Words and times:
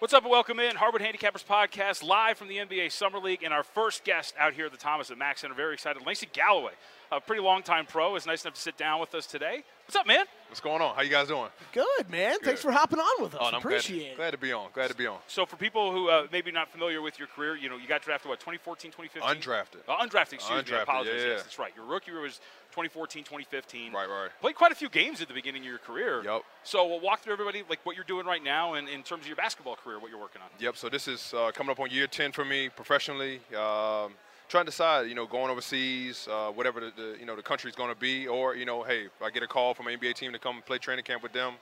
What's 0.00 0.14
up 0.14 0.22
and 0.22 0.30
welcome 0.30 0.58
in 0.60 0.76
Hardwood 0.76 1.02
Handicappers 1.02 1.44
Podcast 1.44 2.02
live 2.02 2.38
from 2.38 2.48
the 2.48 2.56
NBA 2.56 2.90
Summer 2.90 3.18
League 3.18 3.42
and 3.42 3.52
our 3.52 3.62
first 3.62 4.02
guest 4.02 4.34
out 4.38 4.54
here 4.54 4.64
at 4.64 4.72
the 4.72 4.78
Thomas 4.78 5.10
and 5.10 5.18
Mack 5.18 5.36
Center. 5.36 5.52
Very 5.52 5.74
excited. 5.74 6.02
Langston 6.06 6.30
Galloway, 6.32 6.72
a 7.12 7.20
pretty 7.20 7.42
long 7.42 7.62
time 7.62 7.86
pro, 7.86 8.14
is 8.16 8.26
nice 8.26 8.44
enough 8.44 8.54
to 8.54 8.60
sit 8.60 8.76
down 8.76 9.00
with 9.00 9.14
us 9.14 9.26
today. 9.26 9.64
What's 9.86 9.96
up, 9.96 10.06
man? 10.06 10.24
What's 10.48 10.60
going 10.60 10.80
on? 10.80 10.94
How 10.94 11.02
you 11.02 11.10
guys 11.10 11.26
doing? 11.28 11.48
Good, 11.72 12.08
man. 12.10 12.36
Thanks 12.42 12.62
for 12.62 12.70
hopping 12.70 13.00
on 13.00 13.22
with 13.22 13.34
us. 13.34 13.40
Oh, 13.42 13.46
and 13.46 13.56
I'm 13.56 13.60
Appreciate 13.60 14.16
glad, 14.16 14.16
glad 14.16 14.30
to 14.32 14.38
be 14.38 14.52
on. 14.52 14.68
Glad 14.72 14.88
to 14.90 14.96
be 14.96 15.06
on. 15.06 15.18
So 15.26 15.44
for 15.44 15.56
people 15.56 15.90
who 15.90 16.08
uh, 16.08 16.26
maybe 16.30 16.52
not 16.52 16.70
familiar 16.70 17.02
with 17.02 17.18
your 17.18 17.26
career, 17.26 17.56
you 17.56 17.68
know, 17.68 17.76
you 17.76 17.88
got 17.88 18.02
drafted 18.02 18.28
what 18.28 18.38
2014, 18.38 18.92
2015? 18.92 19.22
Undrafted. 19.42 19.82
Oh, 19.88 19.96
undrafted. 20.00 20.34
Excuse 20.34 20.50
me. 20.50 20.56
I 20.56 20.62
Undrafted, 20.62 20.82
apologize. 20.82 21.14
yeah, 21.20 21.26
Yes, 21.28 21.42
that's 21.42 21.58
right. 21.58 21.72
Your 21.74 21.84
rookie 21.86 22.12
year 22.12 22.20
was 22.20 22.36
2014, 22.70 23.24
2015. 23.24 23.92
Right, 23.92 24.08
right. 24.08 24.30
Played 24.40 24.54
quite 24.54 24.70
a 24.70 24.76
few 24.76 24.88
games 24.88 25.20
at 25.20 25.26
the 25.26 25.34
beginning 25.34 25.62
of 25.62 25.66
your 25.68 25.78
career. 25.78 26.22
Yep. 26.24 26.42
So 26.62 26.86
we'll 26.86 27.00
walk 27.00 27.20
through 27.22 27.32
everybody 27.32 27.64
like 27.68 27.80
what 27.84 27.96
you're 27.96 28.04
doing 28.04 28.26
right 28.26 28.42
now 28.42 28.74
and 28.74 28.88
in 28.88 29.02
terms 29.02 29.22
of 29.22 29.26
your 29.26 29.36
basketball 29.36 29.74
career, 29.74 29.98
what 29.98 30.10
you're 30.10 30.20
working 30.20 30.42
on. 30.42 30.48
Yep. 30.60 30.76
So 30.76 30.88
this 30.88 31.08
is 31.08 31.34
uh, 31.34 31.50
coming 31.52 31.70
up 31.72 31.80
on 31.80 31.90
year 31.90 32.06
10 32.06 32.30
for 32.30 32.44
me 32.44 32.68
professionally. 32.68 33.40
Um, 33.56 34.12
trying 34.50 34.64
to 34.64 34.70
decide, 34.70 35.08
you 35.08 35.14
know, 35.14 35.26
going 35.26 35.50
overseas, 35.50 36.28
uh, 36.30 36.50
whatever 36.50 36.80
the, 36.80 36.92
the 36.96 37.16
you 37.18 37.24
know 37.24 37.36
the 37.36 37.42
country's 37.42 37.76
going 37.76 37.88
to 37.88 37.98
be, 37.98 38.26
or 38.26 38.56
you 38.56 38.66
know, 38.66 38.82
hey, 38.82 39.06
I 39.24 39.30
get 39.30 39.42
a 39.42 39.46
call 39.46 39.72
from 39.72 39.86
an 39.86 39.98
NBA 39.98 40.14
team 40.14 40.32
to 40.32 40.38
come 40.38 40.60
play 40.66 40.76
training 40.76 41.04
camp 41.04 41.22
with 41.22 41.32
them, 41.32 41.54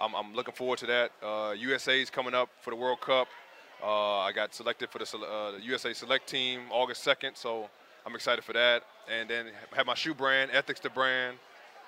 I'm, 0.00 0.14
I'm 0.14 0.34
looking 0.34 0.54
forward 0.54 0.78
to 0.80 0.86
that. 0.86 1.12
Uh, 1.22 1.52
USA's 1.56 2.10
coming 2.10 2.34
up 2.34 2.48
for 2.60 2.70
the 2.70 2.76
World 2.76 3.00
Cup. 3.00 3.28
Uh, 3.82 4.18
I 4.18 4.32
got 4.32 4.54
selected 4.54 4.90
for 4.90 4.98
the, 4.98 5.04
uh, 5.18 5.52
the 5.52 5.60
USA 5.62 5.92
Select 5.92 6.28
team 6.28 6.62
August 6.70 7.04
2nd, 7.04 7.36
so 7.36 7.68
I'm 8.06 8.14
excited 8.14 8.44
for 8.44 8.52
that. 8.52 8.82
And 9.10 9.28
then 9.28 9.46
have 9.74 9.86
my 9.86 9.94
shoe 9.94 10.14
brand, 10.14 10.50
Ethics 10.52 10.80
to 10.80 10.90
Brand. 10.90 11.36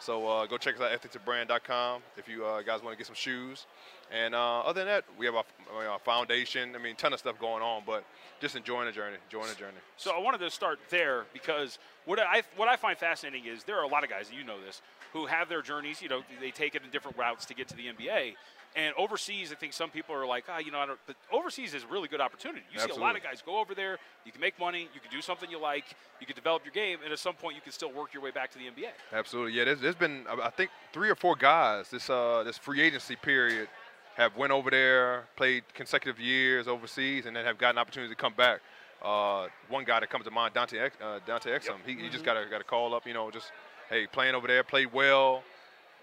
So 0.00 0.26
uh, 0.26 0.46
go 0.46 0.58
check 0.58 0.74
us 0.74 0.80
out, 0.80 0.90
ethicstobrand.com, 0.92 2.02
if 2.16 2.28
you 2.28 2.44
uh, 2.44 2.62
guys 2.62 2.82
want 2.82 2.92
to 2.92 2.98
get 2.98 3.06
some 3.06 3.14
shoes. 3.14 3.66
And 4.12 4.34
uh, 4.34 4.60
other 4.60 4.80
than 4.80 4.88
that, 4.88 5.04
we 5.18 5.26
have 5.26 5.34
our, 5.34 5.44
our 5.88 5.98
foundation. 5.98 6.74
I 6.74 6.78
mean, 6.78 6.94
ton 6.96 7.12
of 7.12 7.18
stuff 7.18 7.38
going 7.38 7.62
on, 7.62 7.82
but 7.86 8.04
just 8.40 8.54
enjoying 8.54 8.86
the 8.86 8.92
journey, 8.92 9.16
enjoying 9.24 9.48
the 9.48 9.58
journey. 9.58 9.78
So 9.96 10.12
I 10.12 10.18
wanted 10.18 10.38
to 10.38 10.50
start 10.50 10.78
there 10.90 11.24
because 11.32 11.78
what 12.04 12.18
I 12.18 12.42
what 12.56 12.68
I 12.68 12.76
find 12.76 12.98
fascinating 12.98 13.46
is 13.46 13.64
there 13.64 13.78
are 13.78 13.84
a 13.84 13.88
lot 13.88 14.04
of 14.04 14.10
guys, 14.10 14.30
you 14.32 14.44
know 14.44 14.60
this, 14.60 14.82
who 15.12 15.26
have 15.26 15.48
their 15.48 15.62
journeys. 15.62 16.02
You 16.02 16.08
know, 16.08 16.22
they 16.40 16.50
take 16.50 16.74
it 16.74 16.82
in 16.84 16.90
different 16.90 17.16
routes 17.16 17.46
to 17.46 17.54
get 17.54 17.68
to 17.68 17.76
the 17.76 17.84
NBA. 17.86 18.34
And 18.76 18.92
overseas, 18.98 19.52
I 19.52 19.54
think 19.54 19.72
some 19.72 19.88
people 19.88 20.16
are 20.16 20.26
like, 20.26 20.46
ah, 20.48 20.58
you 20.58 20.72
know, 20.72 20.80
I 20.80 20.86
don't, 20.86 20.98
but 21.06 21.14
overseas 21.32 21.74
is 21.74 21.84
a 21.84 21.86
really 21.86 22.08
good 22.08 22.20
opportunity. 22.20 22.64
You 22.72 22.80
see 22.80 22.90
a 22.90 22.94
lot 22.94 23.14
of 23.16 23.22
guys 23.22 23.40
go 23.40 23.60
over 23.60 23.72
there. 23.72 23.98
You 24.24 24.32
can 24.32 24.40
make 24.40 24.58
money. 24.58 24.88
You 24.92 25.00
can 25.00 25.12
do 25.12 25.22
something 25.22 25.48
you 25.48 25.60
like. 25.60 25.84
You 26.20 26.26
can 26.26 26.34
develop 26.34 26.64
your 26.64 26.72
game, 26.72 26.98
and 27.04 27.12
at 27.12 27.18
some 27.20 27.34
point, 27.34 27.54
you 27.54 27.62
can 27.62 27.70
still 27.70 27.92
work 27.92 28.12
your 28.12 28.22
way 28.22 28.32
back 28.32 28.50
to 28.50 28.58
the 28.58 28.64
NBA. 28.64 28.88
Absolutely, 29.12 29.52
yeah. 29.52 29.64
There's, 29.64 29.80
there's 29.80 29.94
been 29.94 30.24
I 30.42 30.50
think 30.50 30.70
three 30.92 31.08
or 31.08 31.14
four 31.14 31.36
guys 31.36 31.88
this 31.90 32.10
uh, 32.10 32.42
this 32.44 32.58
free 32.58 32.80
agency 32.80 33.14
period 33.14 33.68
have 34.16 34.36
went 34.36 34.52
over 34.52 34.70
there, 34.70 35.24
played 35.36 35.62
consecutive 35.74 36.18
years 36.20 36.66
overseas, 36.66 37.26
and 37.26 37.36
then 37.36 37.44
have 37.44 37.58
gotten 37.58 37.78
opportunity 37.78 38.12
to 38.12 38.20
come 38.20 38.34
back. 38.34 38.60
Uh, 39.02 39.48
one 39.68 39.84
guy 39.84 40.00
that 40.00 40.10
comes 40.10 40.24
to 40.24 40.30
mind, 40.30 40.54
Dante 40.54 40.78
uh, 40.80 41.20
Dante 41.26 41.50
Exum. 41.50 41.76
He, 41.86 41.94
he 41.94 42.08
just 42.08 42.24
got 42.24 42.36
a 42.36 42.46
got 42.50 42.60
a 42.60 42.64
call 42.64 42.94
up, 42.94 43.06
you 43.06 43.14
know, 43.14 43.30
just 43.30 43.52
hey, 43.88 44.06
playing 44.06 44.34
over 44.34 44.48
there, 44.48 44.64
played 44.64 44.92
well. 44.92 45.44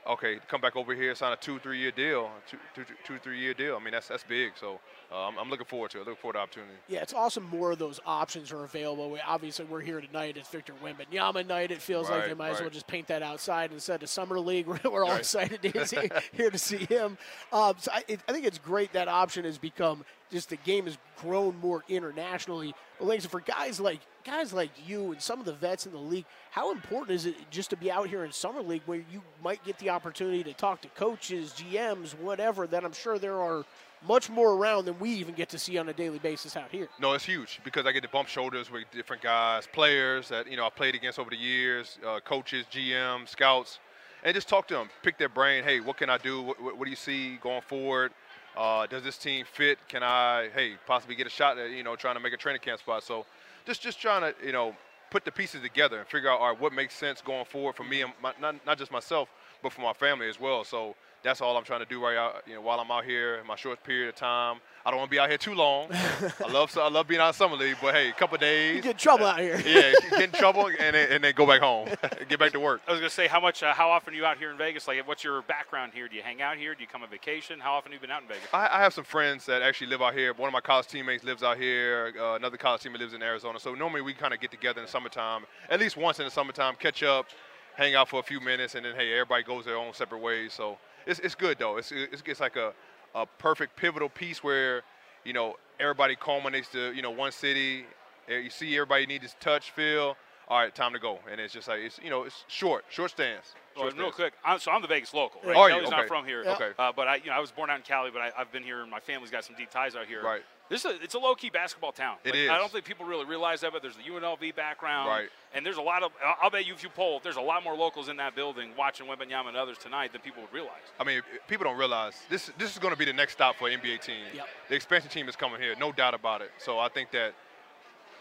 Okay, 0.08 0.40
come 0.48 0.62
back 0.62 0.76
over 0.76 0.96
here, 0.96 1.14
sign 1.14 1.32
a 1.32 1.36
two, 1.36 1.60
three 1.60 1.78
year 1.80 1.92
deal, 1.92 2.32
two, 2.50 2.58
two, 2.74 2.84
two, 3.06 3.20
three 3.20 3.40
year 3.40 3.54
deal. 3.54 3.76
I 3.76 3.84
mean, 3.84 3.92
that's 3.94 4.08
that's 4.08 4.24
big. 4.24 4.54
So 4.60 4.80
uh, 5.12 5.28
I'm, 5.28 5.38
I'm 5.38 5.50
looking 5.50 5.66
forward 5.66 5.92
to 5.92 5.98
it. 5.98 6.08
Looking 6.08 6.16
forward 6.16 6.34
to 6.34 6.38
the 6.38 6.44
opportunity. 6.44 6.74
Yeah, 6.88 7.02
it's 7.02 7.14
awesome. 7.14 7.44
More 7.50 7.72
of 7.74 7.80
those 7.80 8.00
options 8.06 8.52
are 8.52 8.64
available. 8.64 9.10
We, 9.12 9.20
obviously, 9.20 9.66
we're 9.66 9.82
here 9.82 10.00
tonight. 10.00 10.38
It's 10.38 10.48
Victor 10.50 10.74
Wembanyama 10.84 11.46
night. 11.48 11.72
It 11.72 11.82
feels 11.82 12.10
like 12.10 12.26
they 12.28 12.34
might 12.34 12.52
as 12.52 12.62
well 12.62 12.70
just 12.70 12.88
paint 12.88 13.08
that 13.08 13.22
outside 13.22 13.72
instead 13.74 14.02
of 14.04 14.10
summer 14.10 14.40
league. 14.40 14.68
We're, 14.72 14.80
we're 14.90 15.04
all 15.04 15.12
Right. 15.12 15.20
excited 15.20 15.62
to 15.62 15.86
see, 15.88 16.10
here 16.32 16.50
to 16.50 16.58
see 16.58 16.86
him. 16.86 17.18
Um, 17.52 17.74
so 17.78 17.92
I, 17.94 18.04
it, 18.08 18.22
I 18.30 18.32
think 18.32 18.46
it's 18.46 18.58
great 18.60 18.94
that 18.94 19.08
option 19.10 19.44
has 19.46 19.58
become 19.58 20.06
just 20.32 20.50
the 20.50 20.56
game 20.58 20.86
has 20.86 20.98
grown 21.18 21.58
more 21.60 21.84
internationally. 21.90 22.74
But 22.98 23.08
like, 23.08 23.22
for 23.22 23.42
guys 23.42 23.80
like 23.82 24.00
guys 24.24 24.54
like 24.54 24.70
you 24.88 25.12
and 25.12 25.22
some 25.22 25.40
of 25.40 25.46
the 25.46 25.54
vets 25.54 25.86
in 25.88 25.92
the 25.92 25.98
league, 25.98 26.26
how 26.52 26.72
important 26.72 27.12
is 27.16 27.26
it 27.26 27.36
just 27.50 27.72
to 27.72 27.76
be 27.76 27.92
out 27.92 28.08
here 28.08 28.24
in 28.24 28.32
summer 28.32 28.62
league 28.62 28.84
where 28.86 29.00
you 29.12 29.22
might 29.44 29.62
get 29.66 29.78
the 29.80 29.90
opportunity 29.90 30.44
to 30.44 30.54
talk 30.54 30.80
to 30.82 30.88
coaches, 30.90 31.54
GMs, 31.58 32.12
whatever? 32.18 32.66
That 32.68 32.86
I'm 32.86 32.94
sure 32.94 33.18
there 33.20 33.42
are 33.42 33.66
much 34.08 34.30
more 34.30 34.54
around 34.54 34.86
than 34.86 34.98
we 35.00 35.10
even 35.12 35.34
get 35.34 35.50
to 35.50 35.60
see 35.60 35.78
on 35.78 35.88
a 35.90 35.94
daily 35.94 36.20
basis 36.20 36.58
out 36.58 36.70
here. 36.72 36.88
No, 37.00 37.14
it's 37.14 37.26
huge 37.26 37.60
because 37.64 37.86
I 37.86 37.92
get 37.92 38.04
to 38.04 38.10
bump 38.10 38.28
shoulders 38.28 38.72
with 38.72 38.84
different 38.92 39.22
guys, 39.22 39.68
players 39.72 40.30
that 40.30 40.50
you 40.50 40.58
know 40.58 40.66
I 40.66 40.70
played 40.70 40.96
against 40.96 41.20
over 41.20 41.30
the 41.30 41.38
years, 41.38 42.00
uh, 42.08 42.20
coaches, 42.20 42.66
GM, 42.72 43.28
scouts, 43.28 43.80
and 44.24 44.34
just 44.34 44.48
talk 44.48 44.68
to 44.70 44.74
them, 44.76 44.90
pick 45.04 45.18
their 45.18 45.30
brain. 45.30 45.64
Hey, 45.64 45.80
what 45.80 45.98
can 45.98 46.10
I 46.10 46.18
do? 46.18 46.42
What, 46.42 46.62
what, 46.62 46.84
do 46.84 46.90
you 46.90 46.96
see 46.96 47.38
going 47.38 47.62
forward? 47.62 48.12
Uh, 48.58 48.86
does 48.88 49.04
this 49.04 49.18
team 49.18 49.46
fit? 49.52 49.78
Can 49.88 50.04
I, 50.04 50.50
hey, 50.54 50.74
possibly 50.86 51.16
get 51.16 51.28
a 51.28 51.30
shot 51.30 51.58
at 51.58 51.72
you 51.72 51.84
know 51.84 51.96
trying 51.96 52.16
to 52.16 52.22
make 52.22 52.34
a 52.34 52.38
training 52.38 52.62
camp 52.62 52.80
spot? 52.80 53.04
So, 53.04 53.26
just 53.66 53.82
just 53.82 54.00
trying 54.00 54.22
to 54.22 54.34
you 54.46 54.52
know 54.52 54.76
put 55.12 55.26
the 55.26 55.32
pieces 55.32 55.62
together 55.62 56.00
and 56.00 56.08
figure 56.08 56.30
out 56.30 56.40
all 56.40 56.50
right 56.50 56.60
what 56.60 56.74
makes 56.74 56.96
sense 56.96 57.22
going 57.22 57.46
forward 57.46 57.76
for 57.76 57.84
me 57.84 58.02
and 58.02 58.14
my, 58.22 58.34
not 58.40 58.56
not 58.66 58.78
just 58.78 58.92
myself 58.92 59.30
but 59.62 59.72
for 59.72 59.82
my 59.82 59.94
family 59.94 60.30
as 60.30 60.40
well. 60.40 60.64
So 60.64 60.96
that's 61.24 61.42
all 61.42 61.56
I'm 61.56 61.64
trying 61.64 61.82
to 61.82 61.86
do 61.86 62.04
right 62.04 62.18
out, 62.18 62.44
you 62.48 62.56
know, 62.56 62.62
while 62.62 62.80
I'm 62.80 62.90
out 62.90 63.06
here 63.06 63.36
in 63.36 63.46
my 63.46 63.56
short 63.56 63.84
period 63.84 64.10
of 64.10 64.16
time. 64.16 64.58
I 64.84 64.90
don't 64.90 64.98
want 64.98 65.12
to 65.12 65.16
be 65.16 65.20
out 65.20 65.30
here 65.30 65.38
too 65.38 65.54
long. 65.54 65.90
I 65.94 66.52
love 66.52 66.76
I 66.76 66.90
love 66.90 67.08
being 67.08 67.22
out 67.22 67.28
in 67.28 67.34
summer 67.34 67.56
league, 67.56 67.78
but 67.80 67.94
hey, 67.94 68.10
a 68.10 68.14
couple 68.14 68.36
days. 68.40 68.78
You 68.78 68.82
get 68.82 68.92
in 68.94 68.98
trouble 68.98 69.28
out 69.28 69.40
here. 69.40 69.62
yeah, 69.64 69.94
get 70.10 70.22
in 70.24 70.32
trouble 70.40 70.66
and 70.66 70.96
then, 70.96 71.12
and 71.12 71.24
then 71.24 71.34
go 71.36 71.46
back 71.46 71.62
home, 71.62 71.90
get 72.30 72.40
back 72.40 72.52
to 72.54 72.60
work. 72.60 72.82
I 72.88 72.92
was 72.92 73.00
going 73.00 73.10
to 73.10 73.16
say, 73.16 73.28
how 73.28 73.40
much, 73.40 73.62
uh, 73.62 73.74
how 73.74 73.92
often 73.92 74.14
are 74.14 74.18
you 74.18 74.26
out 74.26 74.38
here 74.40 74.50
in 74.50 74.58
Vegas? 74.58 74.88
Like, 74.88 75.08
what's 75.08 75.24
your 75.24 75.44
background 75.44 75.92
here? 75.94 76.08
Do 76.08 76.16
you 76.16 76.24
hang 76.24 76.42
out 76.42 76.58
here? 76.58 76.74
Do 76.74 76.82
you 76.82 76.88
come 76.88 77.04
on 77.04 77.10
vacation? 77.10 77.60
How 77.60 77.74
often 77.74 77.92
have 77.92 78.02
you 78.02 78.08
been 78.08 78.16
out 78.16 78.24
in 78.24 78.28
Vegas? 78.28 78.48
I, 78.54 78.70
I 78.72 78.80
have 78.80 78.94
some 78.94 79.04
friends 79.04 79.46
that 79.46 79.62
actually 79.62 79.88
live 79.88 80.02
out 80.02 80.16
here. 80.16 80.34
One 80.34 80.48
of 80.48 80.54
my 80.54 80.62
college 80.62 80.88
teammates 80.88 81.24
lives 81.24 81.44
out 81.44 81.58
here. 81.58 82.14
Uh, 82.20 82.34
another 82.34 82.58
college 82.58 82.82
teammate 82.82 83.00
lives 83.00 83.14
in 83.14 83.22
Arizona. 83.22 83.60
So 83.60 83.76
normally 83.76 84.02
we 84.02 84.16
kind 84.16 84.34
of 84.34 84.40
get 84.40 84.50
together 84.50 84.80
in 84.80 84.86
the 84.86 84.92
summertime, 84.92 85.44
at 85.70 85.80
least 85.80 85.98
once 85.98 86.18
in 86.18 86.26
the 86.26 86.32
summertime, 86.32 86.74
catch 86.80 87.04
up, 87.04 87.28
hang 87.76 87.96
out 87.96 88.10
for 88.10 88.20
a 88.20 88.24
few 88.24 88.40
minutes, 88.40 88.76
and 88.76 88.86
then 88.86 88.96
hey, 88.96 89.14
everybody 89.14 89.44
goes 89.44 89.66
their 89.66 89.78
own 89.78 89.94
separate 89.94 90.22
ways. 90.22 90.54
So 90.54 90.78
it's, 91.06 91.20
it's 91.20 91.36
good 91.36 91.58
though. 91.60 91.78
It's, 91.78 91.92
it's, 91.92 92.24
it's 92.26 92.40
like 92.40 92.56
a, 92.56 92.74
a 93.16 93.26
perfect 93.40 93.76
pivotal 93.76 94.10
piece 94.10 94.44
where 94.44 94.84
you 95.24 95.34
know 95.34 95.56
everybody 95.80 96.16
culminates 96.16 96.70
to 96.70 96.94
you 96.94 97.02
know 97.02 97.12
one 97.12 97.32
city. 97.32 97.86
Eh, 98.30 98.40
You 98.40 98.50
see 98.50 98.76
everybody 98.76 99.06
need 99.06 99.22
to 99.24 99.30
touch, 99.40 99.72
feel. 99.72 100.16
All 100.48 100.60
right, 100.60 100.74
time 100.74 100.94
to 100.94 101.00
go. 101.00 101.20
And 101.32 101.40
it's 101.40 101.54
just 101.54 101.68
like 101.68 101.80
it's 101.80 102.00
you 102.04 102.10
know 102.10 102.24
it's 102.24 102.44
short, 102.48 102.86
short 102.90 103.12
stance. 103.12 103.54
Well, 103.76 103.86
Short 103.86 103.98
real 103.98 104.12
quick, 104.12 104.34
I'm, 104.44 104.60
so 104.60 104.70
I'm 104.70 104.82
the 104.82 104.88
Vegas 104.90 105.14
local. 105.14 105.40
Right? 105.46 105.56
Are? 105.56 105.70
Kelly's 105.70 105.90
not 105.90 106.00
Okay. 106.02 106.08
from 106.10 106.26
here. 106.26 106.44
Yeah. 106.44 106.56
Okay. 106.56 106.72
Uh, 106.78 106.92
but 106.94 107.08
I, 107.08 107.16
you 107.16 107.28
know, 107.28 107.32
I 107.32 107.40
was 107.40 107.52
born 107.52 107.70
out 107.70 107.78
in 107.78 107.84
Cali, 107.84 108.12
but 108.12 108.22
I, 108.22 108.30
I've 108.38 108.52
been 108.52 108.64
here, 108.64 108.82
and 108.82 108.92
my 108.92 109.00
family's 109.00 109.32
got 109.32 109.46
some 109.46 109.56
deep 109.56 109.72
ties 109.72 109.96
out 109.96 110.08
here. 110.08 110.22
Right. 110.22 110.42
This 110.68 110.84
is 110.84 110.92
a, 110.92 111.02
it's 111.02 111.14
a 111.16 111.20
low 111.20 111.36
key 111.36 111.50
basketball 111.50 111.94
town. 111.94 112.18
It 112.26 112.32
Like, 112.32 112.36
is. 112.40 112.50
I 112.50 112.58
don't 112.58 112.70
think 112.70 112.84
people 112.84 113.06
really 113.06 113.24
realize 113.26 113.62
that, 113.62 113.72
but 113.72 113.82
there's 113.82 113.96
the 113.96 114.04
UNLV 114.04 114.56
background. 114.58 115.08
Right. 115.08 115.30
And 115.54 115.66
there's 115.66 115.78
a 115.78 115.82
lot 115.82 116.04
of. 116.04 116.12
I'll- 116.42 116.50
bet 116.50 116.66
you 116.66 116.74
if 116.74 116.84
you 116.84 116.90
poll, 116.90 117.22
there's 117.24 117.38
a 117.38 117.42
lot 117.42 117.64
more 117.64 117.76
locals 117.78 118.10
in 118.10 118.18
that 118.18 118.36
building 118.36 118.72
watching 118.78 119.08
Wembanyama 119.08 119.48
and 119.48 119.56
others 119.58 119.78
tonight 119.78 120.12
than 120.12 120.20
people 120.20 120.42
would 120.42 120.54
realize. 120.54 120.82
I 121.00 121.06
mean, 121.06 121.22
people 121.48 121.64
don't 121.64 121.78
realize 121.78 122.16
this. 122.30 122.52
This 122.58 122.74
is 122.74 122.78
going 122.78 122.94
to 122.94 123.00
be 123.00 123.06
the 123.06 123.14
next 123.14 123.32
stop 123.34 123.56
for 123.56 123.70
an 123.70 123.80
NBA 123.80 124.02
team. 124.02 124.16
Yep. 124.36 124.48
The 124.68 124.76
expansion 124.76 125.10
team 125.10 125.30
is 125.30 125.38
coming 125.38 125.62
here, 125.62 125.76
no 125.80 125.94
doubt 125.94 126.14
about 126.14 126.42
it. 126.42 126.52
So 126.58 126.78
I 126.78 126.90
think 126.90 127.12
that 127.12 127.34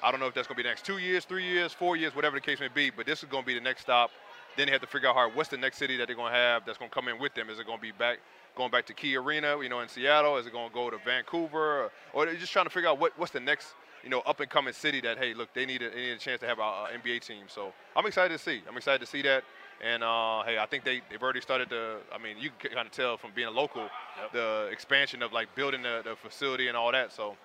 I 0.03 0.11
don't 0.11 0.21
know 0.21 0.27
if 0.27 0.35
that's 0.35 0.47
going 0.47 0.57
to 0.57 0.63
be 0.63 0.65
the 0.65 0.71
next 0.71 0.85
two 0.85 0.99
years, 0.99 1.25
three 1.25 1.45
years, 1.45 1.73
four 1.73 1.97
years, 1.97 2.15
whatever 2.15 2.37
the 2.37 2.41
case 2.41 2.61
may 2.61 2.69
be. 2.69 2.91
But 2.91 3.07
this 3.07 3.23
is 3.23 3.29
going 3.29 3.43
to 3.43 3.47
be 3.47 3.55
the 3.55 3.61
next 3.61 3.83
stop. 3.83 4.11
Then 4.57 4.67
they 4.67 4.73
have 4.73 4.81
to 4.81 4.87
figure 4.87 5.09
out, 5.09 5.17
right, 5.17 5.35
what's 5.37 5.49
the 5.49 5.57
next 5.57 5.79
city 5.79 5.97
that 5.99 6.07
they're 6.07 6.17
going 6.17 6.33
to 6.33 6.39
have 6.39 6.65
that's 6.67 6.79
going 6.79 6.91
to 6.91 6.95
come 6.95 7.09
in 7.09 7.19
with 7.19 7.35
them? 7.35 7.51
Is 7.51 7.59
it 7.59 7.67
going 7.67 7.79
to 7.79 7.83
be 7.83 7.93
back, 7.93 8.19
going 8.57 8.71
back 8.71 8.87
to 8.87 8.95
Key 8.95 9.17
Arena, 9.17 9.59
you 9.63 9.69
know, 9.69 9.81
in 9.81 9.89
Seattle? 9.89 10.37
Is 10.39 10.47
it 10.47 10.53
going 10.53 10.69
to 10.69 10.75
go 10.75 10.91
to 10.91 10.99
Vancouver, 11.05 11.85
or, 11.85 11.91
or 12.13 12.27
they're 12.27 12.35
just 12.35 12.53
trying 12.53 12.67
to 12.67 12.71
figure 12.71 12.89
out 12.89 12.99
what, 12.99 13.17
what's 13.19 13.33
the 13.33 13.41
next, 13.41 13.75
you 14.03 14.11
know, 14.11 14.21
up 14.21 14.41
and 14.41 14.51
coming 14.51 14.73
city 14.75 15.01
that 15.03 15.19
hey, 15.19 15.35
look, 15.35 15.53
they 15.55 15.67
need 15.67 15.83
a, 15.83 15.91
they 15.91 15.97
need 15.97 16.11
a 16.13 16.19
chance 16.19 16.41
to 16.41 16.47
have 16.47 16.59
an 16.59 17.01
NBA 17.01 17.21
team. 17.21 17.45
So 17.47 17.73
I'm 17.95 18.07
excited 18.07 18.37
to 18.37 18.43
see. 18.43 18.63
I'm 18.69 18.77
excited 18.77 19.01
to 19.01 19.07
see 19.07 19.23
that. 19.23 19.45
And 19.83 20.03
uh, 20.03 20.43
hey, 20.45 20.59
I 20.59 20.67
think 20.69 20.85
they 20.85 21.01
they've 21.11 21.23
already 21.23 21.41
started 21.41 21.71
to. 21.71 21.99
I 22.13 22.19
mean, 22.19 22.37
you 22.39 22.51
can 22.59 22.73
kind 22.73 22.87
of 22.87 22.93
tell 22.93 23.17
from 23.17 23.31
being 23.35 23.49
a 23.49 23.53
local, 23.53 23.89
Yep. 24.21 24.33
the 24.33 24.69
expansion 24.73 25.23
of 25.23 25.33
like 25.33 25.55
building 25.55 25.83
the, 25.83 26.03
the 26.05 26.17
facility 26.17 26.69
and 26.69 26.77
all 26.77 26.93
that. 26.93 27.13
So 27.13 27.37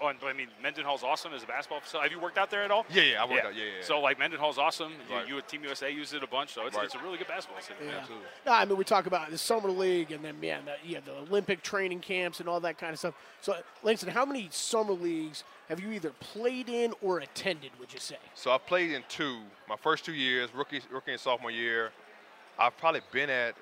Oh, 0.00 0.08
and, 0.08 0.18
I 0.24 0.32
mean, 0.32 0.48
Mendenhall's 0.62 1.02
awesome 1.04 1.32
as 1.32 1.44
a 1.44 1.46
basketball 1.46 1.80
facility. 1.80 2.08
Have 2.08 2.16
you 2.16 2.20
worked 2.22 2.36
out 2.38 2.50
there 2.50 2.62
at 2.64 2.70
all? 2.70 2.84
yeah, 2.92 3.02
yeah, 3.02 3.22
I 3.22 3.30
worked 3.30 3.44
out. 3.46 3.54
Yeah, 3.54 3.62
yeah. 3.64 3.70
yeah. 3.78 3.84
So 3.84 4.00
like 4.00 4.18
Mendenhall's 4.18 4.58
awesome. 4.58 4.92
You- 5.08 5.14
Right. 5.14 5.28
You, 5.28 5.40
Team 5.42 5.62
USA 5.64 5.90
uses 5.90 6.14
it 6.14 6.22
a 6.22 6.26
bunch, 6.26 6.54
so 6.54 6.66
it's, 6.66 6.76
Right. 6.76 6.84
it's 6.86 6.94
a 6.94 6.98
really 6.98 7.16
good 7.18 7.28
basketball 7.28 7.62
city. 7.62 7.78
Yeah. 7.86 7.98
Absolutely. 7.98 8.26
No, 8.46 8.52
I 8.52 8.64
mean 8.64 8.76
we 8.76 8.84
talk 8.84 9.06
about 9.06 9.30
the 9.30 9.38
summer 9.38 9.70
league 9.70 10.10
and 10.12 10.24
then 10.24 10.36
yeah, 10.42 10.58
the, 10.64 10.74
yeah, 10.88 11.00
the 11.04 11.12
Olympic 11.16 11.62
training 11.62 12.00
camps 12.00 12.40
and 12.40 12.48
all 12.48 12.60
that 12.60 12.76
kind 12.78 12.92
of 12.92 12.98
stuff. 12.98 13.14
So, 13.40 13.54
Langston, 13.82 14.10
how 14.10 14.24
many 14.24 14.48
summer 14.50 14.92
leagues 14.94 15.44
have 15.68 15.78
you 15.80 15.92
either 15.92 16.10
played 16.20 16.68
in 16.68 16.92
or 17.02 17.18
attended? 17.20 17.70
Would 17.78 17.92
you 17.92 18.00
say? 18.00 18.16
So 18.34 18.50
I've 18.50 18.66
played 18.66 18.90
in 18.90 19.04
two. 19.08 19.38
My 19.68 19.76
first 19.76 20.04
two 20.04 20.14
years, 20.14 20.50
rookie, 20.54 20.80
rookie 20.90 21.12
and 21.12 21.20
sophomore 21.20 21.50
year. 21.52 21.90
I've 22.58 22.76
probably 22.78 23.02
been 23.12 23.30
at 23.30 23.54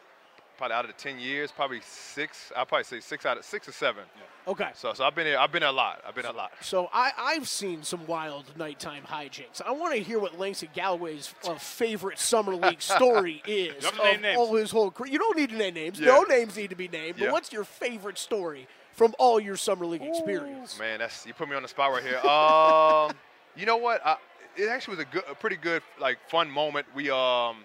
probably 0.56 0.74
out 0.74 0.84
of 0.84 0.90
the 0.94 0.96
ten 1.00 1.18
years, 1.18 1.52
probably 1.52 1.80
six. 1.84 2.52
I'll 2.56 2.66
probably 2.66 2.84
say 2.84 3.00
six 3.00 3.26
out 3.26 3.36
of 3.38 3.44
six 3.44 3.68
or 3.68 3.72
seven. 3.72 4.04
Okay. 4.48 4.68
So, 4.74 4.92
so 4.94 5.04
I've 5.04 5.14
been 5.14 5.26
here. 5.26 5.38
I've 5.38 5.50
been 5.52 5.62
a 5.64 5.72
lot. 5.72 6.02
I've 6.06 6.14
been 6.14 6.24
a 6.26 6.32
lot. 6.32 6.52
So 6.60 6.88
I, 6.92 7.10
I've 7.18 7.48
seen 7.48 7.82
some 7.82 8.06
wild 8.06 8.44
nighttime 8.56 9.02
hijinks. 9.02 9.60
I 9.64 9.72
want 9.72 9.94
to 9.94 10.00
hear 10.00 10.18
what 10.18 10.38
Langston 10.38 10.68
Galloway's 10.72 11.34
uh, 11.44 11.54
favorite 11.56 12.18
summer 12.18 12.54
league 12.54 12.80
story 12.96 13.42
is. 13.46 13.82
You 13.84 14.02
name 14.04 14.14
of 14.16 14.20
names. 14.22 14.38
all 14.38 14.54
his 14.54 14.70
whole 14.70 14.90
career. 14.90 15.12
You 15.12 15.18
don't 15.18 15.36
need 15.36 15.50
to 15.50 15.56
name 15.56 15.74
names. 15.74 16.00
No 16.00 16.22
names 16.22 16.56
need 16.56 16.70
to 16.70 16.76
be 16.76 16.88
named. 16.88 17.16
But 17.18 17.24
Yeah. 17.26 17.32
what's 17.32 17.52
your 17.52 17.64
favorite 17.64 18.18
story 18.18 18.68
from 18.92 19.14
all 19.18 19.40
your 19.40 19.56
summer 19.56 19.84
league 19.84 20.02
experience? 20.02 20.78
Man, 20.78 21.00
that's 21.00 21.26
you 21.26 21.34
put 21.34 21.48
me 21.48 21.56
on 21.56 21.62
the 21.62 21.68
spot 21.68 21.90
right 21.92 22.02
here. 22.04 22.18
Um, 22.20 23.12
you 23.56 23.66
know 23.66 23.76
what? 23.78 24.04
I, 24.06 24.16
it 24.56 24.68
actually 24.68 24.96
was 24.96 25.06
a 25.06 25.08
good, 25.10 25.24
a 25.30 25.34
pretty 25.34 25.56
good, 25.56 25.82
like 26.00 26.18
fun 26.30 26.50
moment. 26.50 26.86
We 26.94 27.10
um, 27.10 27.56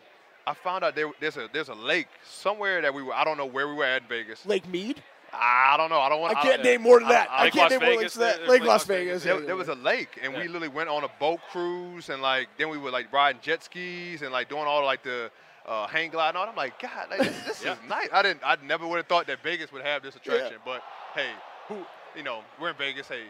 I 0.48 0.54
found 0.54 0.84
out 0.84 0.96
there, 0.96 1.12
there's 1.20 1.38
a 1.38 1.48
there's 1.52 1.70
a 1.70 1.76
lake 1.76 2.08
somewhere 2.28 2.82
that 2.82 2.94
we 2.94 3.04
were. 3.04 3.14
I 3.14 3.24
don't 3.24 3.38
know 3.38 3.46
where 3.46 3.68
we 3.68 3.76
were 3.76 3.86
at 3.86 4.04
in 4.04 4.08
Vegas. 4.08 4.46
Lake 4.46 4.68
Mead. 4.68 5.02
I 5.34 5.76
don't 5.78 5.90
know. 5.90 6.00
I 6.00 6.10
don't 6.10 6.20
want. 6.20 6.36
I 6.36 6.42
can't 6.42 6.64
name 6.64 6.82
more 6.82 7.00
than 7.00 7.08
that. 7.10 7.30
I, 7.32 7.44
Lake 7.46 7.54
can't 7.54 7.72
Las 7.72 7.80
name 7.80 7.90
more 7.90 7.98
Vegas, 8.00 8.14
than 8.16 8.28
that. 8.28 8.40
Lake 8.42 8.50
Lake 8.50 8.62
Las 8.62 8.68
Las 8.68 8.86
Vegas. 8.86 9.24
Vegas. 9.24 9.24
There, 9.24 9.48
there 9.48 9.56
was 9.56 9.70
a 9.70 9.76
lake, 9.76 10.20
and 10.22 10.34
we 10.34 10.48
literally 10.48 10.68
went 10.68 10.90
on 10.90 11.04
a 11.06 11.10
boat 11.20 11.40
cruise, 11.52 12.10
and 12.10 12.22
like 12.22 12.50
then 12.58 12.70
we 12.70 12.78
were 12.78 12.92
like 12.92 13.12
riding 13.14 13.42
jet 13.42 13.64
skis 13.64 14.24
and 14.24 14.32
like 14.32 14.50
doing 14.50 14.64
all 14.66 14.84
like 14.84 15.04
the 15.04 15.32
uh, 15.66 15.88
hang 15.88 16.10
glide 16.10 16.30
and 16.30 16.38
all. 16.38 16.48
I'm 16.48 16.56
like, 16.56 16.82
God, 16.82 17.08
like, 17.10 17.20
this, 17.20 17.44
this 17.46 17.64
Yeah. 17.66 17.74
is 17.74 17.78
nice. 17.88 18.10
I 18.12 18.22
didn't, 18.24 18.42
I 18.44 18.58
never 18.66 18.86
would 18.88 18.98
have 18.98 19.08
thought 19.08 19.28
that 19.28 19.42
Vegas 19.44 19.72
would 19.72 19.84
have 19.84 20.02
this 20.04 20.16
attraction, 20.16 20.58
but 20.66 20.82
hey, 21.16 21.30
who, 21.68 21.78
you 22.16 22.24
know, 22.24 22.42
we're 22.60 22.72
in 22.72 22.76
Vegas. 22.76 23.08
Hey, 23.08 23.24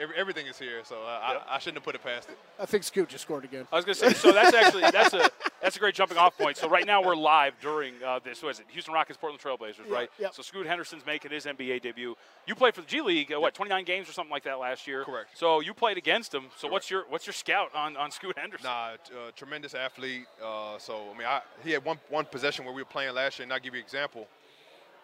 every, 0.00 0.16
everything 0.16 0.46
is 0.46 0.58
here, 0.58 0.80
so 0.84 0.96
uh, 0.96 1.18
Yeah. 1.32 1.38
I, 1.48 1.56
I 1.56 1.58
shouldn't 1.58 1.76
have 1.78 1.84
put 1.84 1.94
it 1.94 2.02
past 2.02 2.28
it. 2.28 2.38
I 2.58 2.66
think 2.66 2.84
Scoot 2.84 3.08
just 3.08 3.22
scored 3.24 3.44
again. 3.44 3.66
I 3.72 3.76
was 3.76 3.84
going 3.84 3.94
to 3.96 4.00
say, 4.00 4.12
so 4.14 4.32
that's 4.32 4.54
actually 4.54 4.82
that's 4.90 5.14
a 5.14 5.30
that's 5.62 5.76
a 5.76 5.78
great 5.78 5.94
jumping 5.94 6.16
off 6.18 6.36
point. 6.38 6.56
So 6.56 6.68
right 6.68 6.86
now 6.86 7.02
we're 7.02 7.16
live 7.16 7.54
during 7.60 7.94
uh, 8.04 8.20
this. 8.22 8.42
What 8.42 8.50
is 8.50 8.60
it? 8.60 8.66
Houston 8.70 8.94
Rockets, 8.94 9.18
Portland 9.18 9.42
Trailblazers, 9.42 9.88
Yeah, 9.88 9.94
right? 9.94 10.10
yep. 10.18 10.34
So 10.34 10.42
Scoot 10.42 10.66
Henderson's 10.66 11.04
making 11.06 11.30
his 11.30 11.44
NBA 11.46 11.82
debut. 11.82 12.16
You 12.46 12.54
played 12.54 12.74
for 12.74 12.80
the 12.80 12.86
G 12.86 13.00
League, 13.00 13.32
uh, 13.32 13.40
what, 13.40 13.54
29 13.54 13.84
games 13.84 14.08
or 14.08 14.12
something 14.12 14.30
like 14.30 14.44
that 14.44 14.58
last 14.58 14.86
year? 14.86 15.04
Correct. 15.04 15.30
So 15.36 15.60
you 15.60 15.74
played 15.74 15.98
against 15.98 16.32
him. 16.34 16.44
So 16.56 16.68
what's 16.68 16.90
your 16.90 17.04
what's 17.08 17.26
your 17.26 17.34
scout 17.34 17.74
on 17.74 17.96
on 17.96 18.10
Scoot 18.10 18.38
Henderson? 18.38 18.64
Nah, 18.66 18.92
t- 19.04 19.14
uh, 19.14 19.30
tremendous 19.36 19.74
athlete. 19.74 20.26
Uh, 20.44 20.78
so 20.78 21.02
I 21.14 21.18
mean, 21.18 21.26
I, 21.26 21.40
he 21.64 21.72
had 21.72 21.84
one 21.84 21.98
one 22.08 22.24
possession 22.24 22.64
where 22.64 22.74
we 22.74 22.80
were 22.82 22.86
playing 22.86 23.14
last 23.14 23.38
year, 23.38 23.44
and 23.44 23.52
I'll 23.52 23.58
give 23.60 23.74
you 23.74 23.80
an 23.80 23.84
example. 23.84 24.26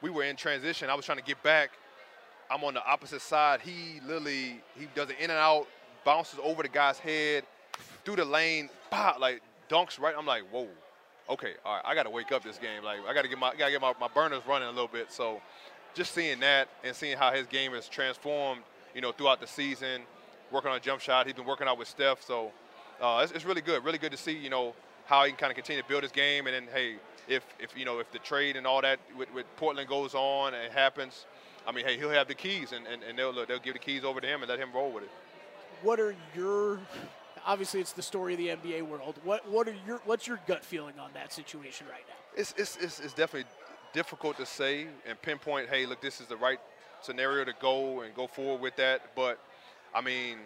We 0.02 0.10
were 0.10 0.24
in 0.24 0.36
transition. 0.36 0.90
I 0.90 0.94
was 0.94 1.06
trying 1.06 1.18
to 1.18 1.24
get 1.24 1.42
back. 1.42 1.70
I'm 2.50 2.64
on 2.64 2.74
the 2.74 2.84
opposite 2.84 3.20
side. 3.20 3.60
He 3.60 4.00
literally 4.06 4.60
he 4.78 4.86
does 4.94 5.08
an 5.10 5.16
in 5.18 5.30
and 5.30 5.38
out, 5.38 5.66
bounces 6.04 6.38
over 6.42 6.62
the 6.62 6.68
guy's 6.68 6.98
head, 6.98 7.44
through 8.04 8.16
the 8.16 8.24
lane, 8.24 8.68
like 9.18 9.42
dunks 9.68 9.98
right. 9.98 10.14
I'm 10.16 10.26
like, 10.26 10.42
whoa, 10.50 10.68
okay, 11.28 11.54
all 11.64 11.76
right, 11.76 11.82
I 11.84 11.94
got 11.94 12.04
to 12.04 12.10
wake 12.10 12.32
up 12.32 12.42
this 12.42 12.58
game. 12.58 12.84
Like 12.84 13.00
I 13.08 13.14
got 13.14 13.22
to 13.22 13.28
get 13.28 13.38
my 13.38 13.54
got 13.54 13.66
to 13.66 13.72
get 13.72 13.80
my, 13.80 13.92
my 14.00 14.08
burners 14.08 14.42
running 14.46 14.68
a 14.68 14.72
little 14.72 14.88
bit. 14.88 15.12
So 15.12 15.40
just 15.94 16.12
seeing 16.14 16.40
that 16.40 16.68
and 16.82 16.94
seeing 16.94 17.16
how 17.16 17.32
his 17.32 17.46
game 17.46 17.72
has 17.72 17.88
transformed, 17.88 18.62
you 18.94 19.00
know, 19.00 19.12
throughout 19.12 19.40
the 19.40 19.46
season, 19.46 20.02
working 20.50 20.70
on 20.70 20.80
jump 20.80 21.00
shot. 21.00 21.26
He's 21.26 21.34
been 21.34 21.46
working 21.46 21.66
out 21.66 21.78
with 21.78 21.88
Steph, 21.88 22.22
so 22.22 22.52
uh, 23.00 23.20
it's, 23.22 23.32
it's 23.32 23.44
really 23.44 23.60
good. 23.60 23.84
Really 23.84 23.98
good 23.98 24.12
to 24.12 24.18
see, 24.18 24.36
you 24.36 24.50
know, 24.50 24.74
how 25.06 25.24
he 25.24 25.30
can 25.30 25.38
kind 25.38 25.50
of 25.50 25.56
continue 25.56 25.82
to 25.82 25.88
build 25.88 26.02
his 26.02 26.12
game. 26.12 26.46
And 26.46 26.54
then, 26.54 26.68
hey, 26.72 26.96
if 27.28 27.44
if 27.58 27.76
you 27.76 27.84
know 27.84 27.98
if 27.98 28.10
the 28.12 28.18
trade 28.18 28.56
and 28.56 28.66
all 28.66 28.82
that 28.82 28.98
with, 29.16 29.32
with 29.34 29.46
Portland 29.56 29.88
goes 29.88 30.14
on 30.14 30.54
and 30.54 30.72
happens, 30.72 31.26
I 31.66 31.72
mean, 31.72 31.84
hey, 31.84 31.96
he'll 31.96 32.10
have 32.10 32.28
the 32.28 32.34
keys, 32.34 32.72
and, 32.72 32.86
and, 32.86 33.02
and 33.02 33.18
they'll 33.18 33.32
they'll 33.46 33.58
give 33.58 33.74
the 33.74 33.78
keys 33.78 34.04
over 34.04 34.20
to 34.20 34.26
him 34.26 34.42
and 34.42 34.48
let 34.48 34.58
him 34.58 34.70
roll 34.72 34.90
with 34.90 35.04
it. 35.04 35.10
What 35.82 36.00
are 36.00 36.14
your 36.34 36.80
obviously 37.46 37.80
it's 37.80 37.92
the 37.92 38.02
story 38.02 38.32
of 38.32 38.38
the 38.38 38.48
NBA 38.48 38.82
world. 38.82 39.16
What 39.24 39.48
what 39.50 39.68
are 39.68 39.74
your 39.86 40.00
what's 40.04 40.26
your 40.26 40.40
gut 40.46 40.64
feeling 40.64 40.98
on 40.98 41.10
that 41.14 41.32
situation 41.32 41.86
right 41.90 42.04
now? 42.08 42.14
It's, 42.36 42.52
it's, 42.56 42.76
it's, 42.78 43.00
it's 43.00 43.14
definitely 43.14 43.48
difficult 43.92 44.36
to 44.38 44.46
say 44.46 44.88
and 45.06 45.20
pinpoint, 45.22 45.68
hey, 45.68 45.86
look, 45.86 46.00
this 46.00 46.20
is 46.20 46.26
the 46.26 46.36
right 46.36 46.58
scenario 47.00 47.44
to 47.44 47.54
go 47.60 48.00
and 48.00 48.14
go 48.14 48.26
forward 48.26 48.60
with 48.60 48.76
that. 48.76 49.14
But, 49.14 49.38
I 49.94 50.00
mean, 50.00 50.38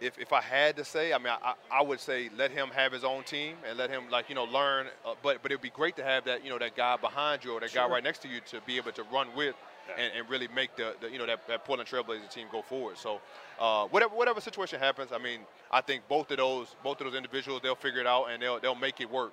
if, 0.00 0.18
if 0.18 0.32
I 0.32 0.40
had 0.40 0.76
to 0.76 0.84
say, 0.84 1.12
I 1.12 1.18
mean, 1.18 1.32
I, 1.42 1.54
I 1.70 1.82
would 1.82 2.00
say 2.00 2.30
let 2.36 2.50
him 2.50 2.68
have 2.70 2.92
his 2.92 3.04
own 3.04 3.22
team 3.24 3.56
and 3.68 3.76
let 3.78 3.90
him, 3.90 4.04
like, 4.10 4.28
you 4.28 4.34
know, 4.34 4.44
learn. 4.44 4.86
Uh, 5.04 5.14
but 5.22 5.42
but 5.42 5.52
it 5.52 5.56
would 5.56 5.62
be 5.62 5.70
great 5.70 5.96
to 5.96 6.04
have 6.04 6.24
that, 6.24 6.44
you 6.44 6.50
know, 6.50 6.58
that 6.58 6.76
guy 6.76 6.96
behind 6.96 7.44
you 7.44 7.52
or 7.52 7.60
that 7.60 7.70
Sure. 7.70 7.86
guy 7.86 7.94
right 7.94 8.04
next 8.04 8.22
to 8.22 8.28
you 8.28 8.40
to 8.46 8.60
be 8.62 8.76
able 8.76 8.92
to 8.92 9.02
run 9.12 9.28
with 9.36 9.54
and, 9.98 10.12
and 10.16 10.28
really 10.30 10.48
make 10.54 10.76
the, 10.76 10.94
the, 11.00 11.10
you 11.10 11.18
know, 11.18 11.26
that, 11.26 11.46
that 11.48 11.64
Portland 11.64 11.88
Trailblazers 11.90 12.30
team 12.30 12.46
go 12.50 12.62
forward. 12.62 12.96
So 12.98 13.20
uh, 13.58 13.86
whatever 13.88 14.14
whatever 14.14 14.40
situation 14.40 14.78
happens, 14.78 15.10
I 15.12 15.18
mean, 15.18 15.40
I 15.70 15.80
think 15.80 16.02
both 16.08 16.30
of 16.30 16.36
those 16.38 16.74
both 16.82 17.00
of 17.00 17.06
those 17.06 17.16
individuals, 17.16 17.60
they'll 17.62 17.74
figure 17.74 18.00
it 18.00 18.06
out 18.06 18.26
and 18.26 18.42
they'll, 18.42 18.60
they'll 18.60 18.74
make 18.74 19.00
it 19.00 19.10
work. 19.10 19.32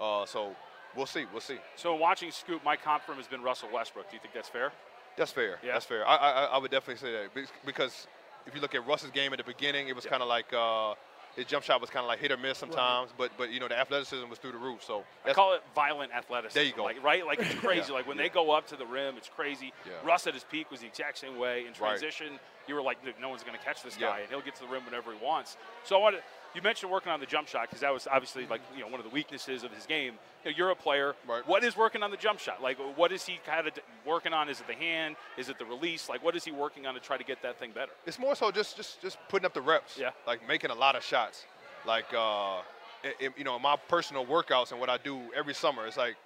Uh, 0.00 0.24
so 0.26 0.54
we'll 0.96 1.06
see. 1.06 1.26
We'll 1.32 1.40
see. 1.40 1.58
So 1.76 1.94
watching 1.94 2.30
Scoot, 2.30 2.64
my 2.64 2.76
comp 2.76 3.04
for 3.04 3.12
him 3.12 3.18
has 3.18 3.26
been 3.28 3.42
Russell 3.42 3.68
Westbrook. 3.72 4.10
Do 4.10 4.16
you 4.16 4.20
think 4.20 4.34
that's 4.34 4.48
fair? 4.48 4.72
That's 5.16 5.32
fair. 5.32 5.58
Yeah. 5.64 5.72
That's 5.72 5.84
fair. 5.84 6.06
I, 6.06 6.16
I 6.16 6.44
I 6.44 6.58
would 6.58 6.70
definitely 6.70 7.00
say 7.06 7.12
that 7.12 7.48
because 7.66 8.06
if 8.48 8.54
you 8.54 8.60
look 8.60 8.74
at 8.74 8.86
Russ's 8.86 9.10
game 9.10 9.32
at 9.32 9.38
the 9.38 9.44
beginning, 9.44 9.88
it 9.88 9.94
was 9.94 10.04
Yeah. 10.04 10.10
kind 10.10 10.22
of 10.22 10.28
like 10.28 10.52
uh, 10.52 10.94
his 11.36 11.44
jump 11.46 11.62
shot 11.64 11.80
was 11.80 11.90
kind 11.90 12.02
of 12.02 12.08
like 12.08 12.18
hit 12.18 12.32
or 12.32 12.36
miss 12.36 12.58
sometimes, 12.58 13.10
but 13.16 13.30
but 13.38 13.50
you 13.52 13.60
know 13.60 13.68
the 13.68 13.78
athleticism 13.78 14.28
was 14.28 14.38
through 14.40 14.52
the 14.52 14.58
roof. 14.58 14.82
So 14.82 15.04
I 15.24 15.32
call 15.32 15.54
it 15.54 15.62
violent 15.74 16.10
athleticism. 16.12 16.54
There 16.58 16.64
you 16.64 16.72
go. 16.72 16.82
Like, 16.84 17.02
right? 17.04 17.24
Like 17.24 17.38
it's 17.40 17.54
crazy. 17.60 17.86
Yeah, 17.88 17.94
Like 17.94 18.08
when 18.08 18.16
yeah. 18.16 18.24
they 18.24 18.28
go 18.30 18.50
up 18.50 18.66
to 18.68 18.76
the 18.76 18.86
rim, 18.86 19.16
it's 19.16 19.28
crazy. 19.28 19.72
Yeah. 19.86 19.92
Russ 20.04 20.26
at 20.26 20.34
his 20.34 20.44
peak 20.44 20.70
was 20.70 20.80
the 20.80 20.86
exact 20.86 21.18
same 21.18 21.38
way. 21.38 21.60
In 21.60 21.66
Right. 21.68 21.76
transition, 21.76 22.40
you 22.66 22.74
were 22.74 22.82
like, 22.82 22.98
no 23.20 23.28
one's 23.28 23.42
going 23.44 23.56
to 23.58 23.64
catch 23.64 23.82
this 23.82 23.96
guy, 23.96 24.20
and 24.20 24.28
he'll 24.28 24.42
get 24.42 24.54
to 24.56 24.62
the 24.62 24.68
rim 24.68 24.84
whenever 24.84 25.12
he 25.12 25.24
wants. 25.24 25.56
So 25.84 25.96
I 25.96 26.00
wanted. 26.00 26.22
You 26.54 26.62
mentioned 26.62 26.90
working 26.90 27.12
on 27.12 27.20
the 27.20 27.26
jump 27.26 27.46
shot 27.46 27.62
because 27.68 27.80
that 27.80 27.92
was 27.92 28.08
obviously 28.10 28.46
like 28.46 28.60
you 28.74 28.80
know 28.80 28.88
one 28.88 29.00
of 29.00 29.04
the 29.04 29.12
weaknesses 29.12 29.64
of 29.64 29.72
his 29.72 29.86
game. 29.86 30.14
You 30.44 30.50
know, 30.50 30.56
you're 30.56 30.70
a 30.70 30.76
player. 30.76 31.14
Right. 31.28 31.46
What 31.46 31.62
is 31.62 31.76
working 31.76 32.02
on 32.02 32.10
the 32.10 32.16
jump 32.16 32.38
shot? 32.38 32.62
Like, 32.62 32.78
what 32.96 33.12
is 33.12 33.24
he 33.26 33.38
kind 33.46 33.66
of 33.66 33.72
working 34.06 34.32
on? 34.32 34.48
Is 34.48 34.60
it 34.60 34.66
the 34.66 34.74
hand? 34.74 35.16
Is 35.36 35.48
it 35.48 35.58
the 35.58 35.64
release? 35.64 36.08
Like, 36.08 36.24
what 36.24 36.34
is 36.36 36.44
he 36.44 36.52
working 36.52 36.86
on 36.86 36.94
to 36.94 37.00
try 37.00 37.16
to 37.16 37.24
get 37.24 37.42
that 37.42 37.58
thing 37.58 37.72
better? 37.72 37.92
it's 38.06 38.18
more 38.18 38.34
so 38.34 38.50
just 38.50 38.76
just 38.76 39.00
just 39.02 39.18
putting 39.28 39.46
up 39.46 39.54
the 39.54 39.60
reps. 39.60 39.98
Yeah. 39.98 40.10
Like 40.26 40.46
making 40.48 40.70
a 40.70 40.74
lot 40.74 40.96
of 40.96 41.04
shots. 41.04 41.44
Like 41.86 42.06
uh, 42.16 42.60
it, 43.04 43.32
you 43.36 43.44
know, 43.44 43.56
in 43.56 43.62
my 43.62 43.76
personal 43.88 44.24
workouts 44.26 44.72
and 44.72 44.80
what 44.80 44.90
I 44.90 44.98
do 44.98 45.20
every 45.36 45.54
summer, 45.54 45.86
it's 45.86 45.96
like 45.96 46.16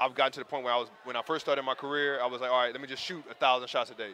I've 0.00 0.14
gotten 0.14 0.32
to 0.32 0.40
the 0.40 0.44
point 0.44 0.64
where 0.64 0.72
I 0.72 0.76
was 0.76 0.88
when 1.04 1.16
I 1.16 1.22
first 1.22 1.44
started 1.44 1.62
my 1.62 1.74
career, 1.74 2.20
I 2.20 2.26
was 2.26 2.40
like, 2.40 2.50
all 2.50 2.60
right, 2.60 2.72
let 2.72 2.80
me 2.80 2.88
just 2.88 3.02
shoot 3.02 3.24
a 3.30 3.34
thousand 3.34 3.68
shots 3.68 3.90
a 3.90 3.94
day. 3.94 4.10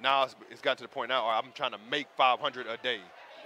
Now 0.00 0.24
it's, 0.24 0.36
it's 0.50 0.60
gotten 0.60 0.78
to 0.78 0.84
the 0.84 0.88
point 0.88 1.08
now, 1.08 1.26
right, 1.26 1.40
I'm 1.42 1.52
trying 1.52 1.72
to 1.72 1.78
make 1.90 2.06
500 2.16 2.66
a 2.66 2.76
day. 2.78 2.98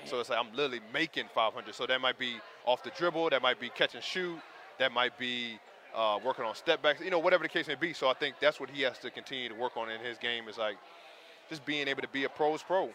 So 0.04 0.20
it's 0.20 0.30
like 0.30 0.38
I'm 0.38 0.50
literally 0.54 0.80
making 0.92 1.24
500. 1.34 1.74
So 1.74 1.86
that 1.86 2.00
might 2.00 2.18
be 2.18 2.36
off 2.64 2.82
the 2.82 2.90
dribble, 2.90 3.30
that 3.30 3.42
might 3.42 3.60
be 3.60 3.68
catch 3.70 3.94
and 3.94 4.02
shoot, 4.02 4.38
that 4.78 4.92
might 4.92 5.18
be 5.18 5.58
uh, 5.94 6.18
working 6.24 6.44
on 6.44 6.54
step 6.54 6.82
backs, 6.82 7.00
you 7.00 7.10
know, 7.10 7.18
whatever 7.18 7.42
the 7.42 7.48
case 7.48 7.66
may 7.66 7.74
be. 7.74 7.92
So 7.92 8.08
I 8.08 8.14
think 8.14 8.36
that's 8.40 8.60
what 8.60 8.70
he 8.70 8.82
has 8.82 8.98
to 8.98 9.10
continue 9.10 9.48
to 9.48 9.54
work 9.54 9.76
on 9.76 9.90
in 9.90 10.00
his 10.00 10.18
game 10.18 10.48
is 10.48 10.58
like 10.58 10.76
just 11.48 11.64
being 11.64 11.88
able 11.88 12.02
to 12.02 12.08
be 12.08 12.24
a 12.24 12.28
pro's 12.28 12.62
pro 12.62 12.90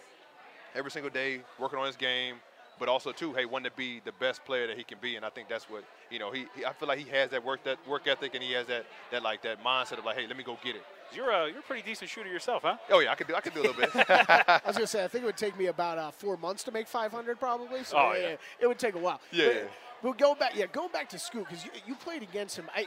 every 0.75 0.91
single 0.91 1.11
day, 1.11 1.41
working 1.59 1.79
on 1.79 1.85
his 1.85 1.95
game, 1.95 2.35
but 2.79 2.89
also 2.89 3.11
too, 3.11 3.33
hey, 3.33 3.45
want 3.45 3.65
to 3.65 3.71
be 3.71 4.01
the 4.03 4.11
best 4.13 4.43
player 4.45 4.67
that 4.67 4.77
he 4.77 4.83
can 4.83 4.97
be, 5.01 5.15
and 5.15 5.25
I 5.25 5.29
think 5.29 5.47
that's 5.47 5.69
what 5.69 5.83
you 6.09 6.19
know. 6.19 6.31
He, 6.31 6.45
he 6.55 6.65
I 6.65 6.73
feel 6.73 6.87
like 6.87 6.99
he 6.99 7.09
has 7.11 7.29
that 7.29 7.43
work 7.43 7.63
that 7.63 7.77
work 7.87 8.07
ethic, 8.07 8.33
and 8.33 8.43
he 8.43 8.53
has 8.53 8.67
that 8.67 8.85
that 9.11 9.23
like 9.23 9.41
that 9.43 9.63
mindset 9.63 9.99
of 9.99 10.05
like, 10.05 10.17
hey, 10.17 10.27
let 10.27 10.37
me 10.37 10.43
go 10.43 10.57
get 10.63 10.75
it. 10.75 10.83
You're 11.15 11.29
a 11.31 11.47
you're 11.49 11.59
a 11.59 11.63
pretty 11.63 11.81
decent 11.83 12.09
shooter 12.09 12.29
yourself, 12.29 12.63
huh? 12.63 12.77
Oh 12.89 12.99
yeah, 12.99 13.11
I 13.11 13.15
could 13.15 13.27
do 13.27 13.35
I 13.35 13.41
could 13.41 13.53
do 13.53 13.61
a 13.61 13.65
little 13.67 13.79
bit. 13.79 13.89
I 14.09 14.61
was 14.65 14.75
gonna 14.75 14.87
say 14.95 15.03
I 15.03 15.07
think 15.07 15.23
it 15.23 15.27
would 15.27 15.37
take 15.37 15.57
me 15.57 15.67
about 15.67 15.97
uh, 15.97 16.11
four 16.11 16.37
months 16.37 16.63
to 16.65 16.71
make 16.71 16.87
500 16.87 17.39
probably. 17.39 17.83
So 17.83 17.97
Oh, 17.97 18.13
yeah, 18.13 18.29
yeah. 18.29 18.35
it 18.59 18.67
would 18.67 18.79
take 18.79 18.95
a 18.95 18.99
while. 18.99 19.19
Yeah, 19.31 19.45
But, 19.47 19.55
yeah. 19.55 19.61
but 20.03 20.17
going 20.17 20.39
back, 20.39 20.55
yeah, 20.55 20.65
going 20.71 20.91
back 20.91 21.09
to 21.09 21.19
Scoot 21.19 21.45
because 21.47 21.63
you, 21.65 21.71
you 21.87 21.95
played 21.95 22.23
against 22.23 22.57
him. 22.57 22.65
I 22.75 22.85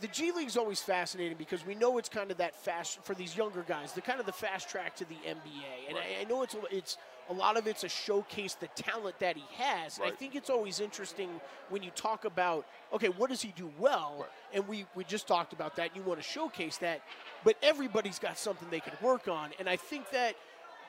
the 0.00 0.06
G 0.08 0.32
League's 0.32 0.56
always 0.56 0.80
fascinating 0.80 1.36
because 1.38 1.64
we 1.64 1.74
know 1.74 1.98
it's 1.98 2.08
kind 2.08 2.30
of 2.30 2.36
that 2.38 2.54
fast 2.54 3.02
for 3.04 3.14
these 3.14 3.36
younger 3.36 3.62
guys. 3.66 3.92
The 3.92 4.00
kind 4.00 4.20
of 4.20 4.26
the 4.26 4.32
fast 4.32 4.68
track 4.68 4.96
to 4.96 5.04
the 5.04 5.14
NBA, 5.26 5.88
and 5.88 5.96
I, 5.98 6.22
I 6.22 6.24
know 6.24 6.42
it's 6.42 6.54
a- 6.54 6.76
it's 6.76 6.96
a 7.30 7.32
lot 7.32 7.56
of 7.56 7.66
it's 7.66 7.84
a 7.84 7.88
showcase 7.88 8.54
the 8.54 8.68
talent 8.76 9.18
that 9.20 9.36
he 9.36 9.44
has. 9.56 9.96
And 9.98 10.06
I 10.06 10.10
think 10.10 10.34
it's 10.34 10.50
always 10.50 10.78
interesting 10.78 11.30
when 11.70 11.82
you 11.82 11.90
talk 11.90 12.24
about 12.24 12.66
okay, 12.92 13.08
what 13.08 13.30
does 13.30 13.40
he 13.42 13.52
do 13.56 13.70
well? 13.78 14.16
Right. 14.20 14.28
And 14.52 14.68
we 14.68 14.86
we 14.94 15.04
just 15.04 15.26
talked 15.26 15.52
about 15.52 15.76
that. 15.76 15.96
You 15.96 16.02
want 16.02 16.20
to 16.20 16.26
showcase 16.26 16.76
that, 16.78 17.00
but 17.42 17.56
everybody's 17.62 18.18
got 18.18 18.38
something 18.38 18.68
they 18.70 18.80
could 18.80 19.00
work 19.00 19.28
on, 19.28 19.50
and 19.58 19.68
I 19.68 19.76
think 19.76 20.10
that. 20.10 20.34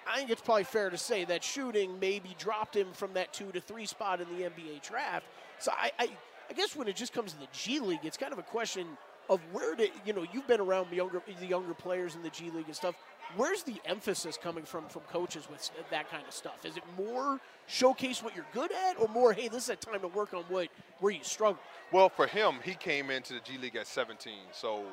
I 0.08 0.18
think 0.18 0.30
it's 0.30 0.42
probably 0.44 0.65
fair 0.65 0.92
to 0.92 1.00
say 1.00 1.25
that 1.25 1.44
shooting 1.44 2.00
maybe 2.00 2.36
dropped 2.38 2.75
him 2.75 2.89
from 2.94 3.13
that 3.13 3.34
two 3.34 3.51
to 3.54 3.60
three 3.60 3.88
spot 3.88 4.22
in 4.22 4.27
the 4.38 4.44
NBA 4.44 4.88
draft. 4.88 5.25
So 5.58 5.72
I, 5.75 5.89
I, 5.98 6.10
I 6.50 6.54
guess 6.54 6.75
when 6.75 6.88
it 6.88 6.96
just 6.96 7.14
comes 7.14 7.34
to 7.34 7.40
the 7.40 7.48
G 7.54 7.80
League, 7.80 8.00
it's 8.04 8.18
kind 8.18 8.34
of 8.34 8.40
a 8.40 8.44
question 8.44 8.88
of 9.30 9.40
where 9.52 9.75
to, 9.75 9.88
you 10.06 10.14
know, 10.14 10.25
you've 10.32 10.48
been 10.48 10.60
around 10.60 10.92
younger, 10.92 11.22
the 11.40 11.48
younger 11.48 11.74
players 11.74 12.16
in 12.16 12.22
the 12.22 12.30
G 12.30 12.52
League 12.52 12.68
and 12.68 12.75
stuff. 12.75 12.96
Where's 13.36 13.64
the 13.64 13.75
emphasis 13.86 14.38
coming 14.42 14.64
from 14.64 14.88
from 14.88 15.02
coaches 15.04 15.48
with 15.50 15.72
that 15.90 16.10
kind 16.12 16.24
of 16.28 16.34
stuff? 16.34 16.64
Is 16.64 16.78
it 16.78 16.84
more 16.96 17.40
showcase 17.66 18.22
what 18.22 18.36
you're 18.36 18.46
good 18.54 18.72
at, 18.72 19.00
or 19.00 19.08
more, 19.08 19.34
hey, 19.34 19.48
this 19.48 19.64
is 19.64 19.70
a 19.70 19.75
time 19.75 20.02
to 20.02 20.08
work 20.08 20.34
on 20.34 20.44
what 20.44 20.70
where 21.00 21.12
you 21.12 21.24
struggle? 21.24 21.60
Well, 21.92 22.10
for 22.10 22.28
him, 22.28 22.56
he 22.64 22.75
came 22.75 23.10
into 23.10 23.34
the 23.34 23.40
G 23.40 23.58
League 23.58 23.75
at 23.75 23.88
17, 23.88 24.34
so 24.52 24.84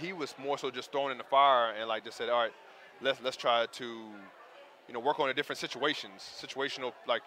he 0.00 0.12
was 0.12 0.34
more 0.38 0.56
so 0.56 0.70
just 0.70 0.92
thrown 0.92 1.10
in 1.10 1.18
the 1.18 1.24
fire 1.24 1.72
and 1.72 1.88
like 1.88 2.04
just 2.04 2.16
said, 2.16 2.28
all 2.28 2.42
right, 2.42 2.52
let's 3.00 3.20
let's 3.22 3.36
try 3.36 3.66
to, 3.66 3.84
you 3.84 4.94
know, 4.94 5.00
work 5.00 5.18
on 5.18 5.26
the 5.26 5.34
different 5.34 5.58
situations, 5.58 6.22
situational 6.40 6.92
like, 7.08 7.22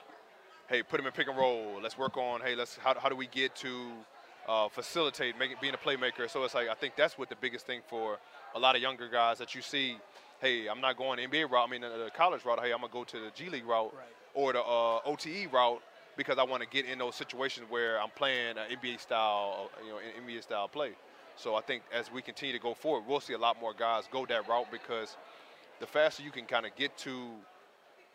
hey, 0.70 0.84
put 0.84 1.00
him 1.00 1.06
in 1.06 1.12
pick 1.14 1.28
and 1.28 1.38
roll. 1.38 1.80
Let's 1.82 1.98
work 1.98 2.18
on, 2.18 2.42
hey, 2.42 2.56
let's 2.56 2.78
how, 2.78 2.98
how 3.00 3.10
do 3.10 3.16
we 3.16 3.28
get 3.28 3.56
to 3.58 3.92
uh, 4.48 4.70
facilitate, 4.70 5.38
make 5.38 5.52
it, 5.52 5.60
being 5.62 5.74
a 5.74 5.78
playmaker. 5.78 6.30
So 6.30 6.44
it's 6.44 6.54
like 6.54 6.70
I 6.70 6.74
think 6.74 6.96
that's 6.96 7.18
what 7.18 7.30
the 7.30 7.36
biggest 7.36 7.66
thing 7.66 7.82
for 7.88 8.18
a 8.56 8.60
lot 8.60 8.76
of 8.76 8.82
younger 8.82 9.10
guys 9.10 9.38
that 9.40 9.56
you 9.56 9.62
see. 9.62 9.98
Hey, 10.40 10.68
I'm 10.68 10.80
not 10.82 10.98
going 10.98 11.18
the 11.18 11.28
NBA 11.28 11.50
route. 11.50 11.68
I 11.68 11.72
mean, 11.72 11.82
the, 11.82 11.90
the 11.90 12.12
college 12.16 12.46
route. 12.46 12.60
Hey, 12.60 12.72
I'm 12.72 12.82
gonna 12.82 12.94
go 12.94 13.04
to 13.04 13.20
the 13.20 13.32
G 13.34 13.50
League 13.50 13.66
route 13.66 13.94
Right. 13.94 14.06
or 14.34 14.54
the 14.54 14.62
uh, 14.62 15.00
OTE 15.06 15.52
route 15.52 15.82
because 16.16 16.38
I 16.38 16.44
want 16.44 16.64
to 16.64 16.70
get 16.70 16.86
in 16.86 16.98
those 17.00 17.16
situations 17.16 17.66
where 17.70 18.02
I'm 18.02 18.10
playing 18.16 18.58
an 18.58 18.78
NBA 18.78 19.00
style, 19.00 19.70
uh, 19.76 19.84
you 19.86 19.92
know, 19.92 19.98
an 19.98 20.26
NBA 20.28 20.44
style 20.44 20.68
play. 20.68 20.92
So 21.36 21.56
I 21.56 21.62
think 21.62 21.84
as 21.94 22.12
we 22.12 22.22
continue 22.22 22.54
to 22.54 22.62
go 22.62 22.74
forward, 22.74 23.04
we'll 23.08 23.20
see 23.20 23.34
a 23.34 23.38
lot 23.38 23.60
more 23.62 23.74
guys 23.74 24.06
go 24.12 24.26
that 24.26 24.48
route 24.48 24.72
because 24.72 25.18
the 25.80 25.86
faster 25.86 26.24
you 26.24 26.32
can 26.32 26.46
kind 26.46 26.66
of 26.66 26.76
get 26.76 26.98
to 27.00 27.30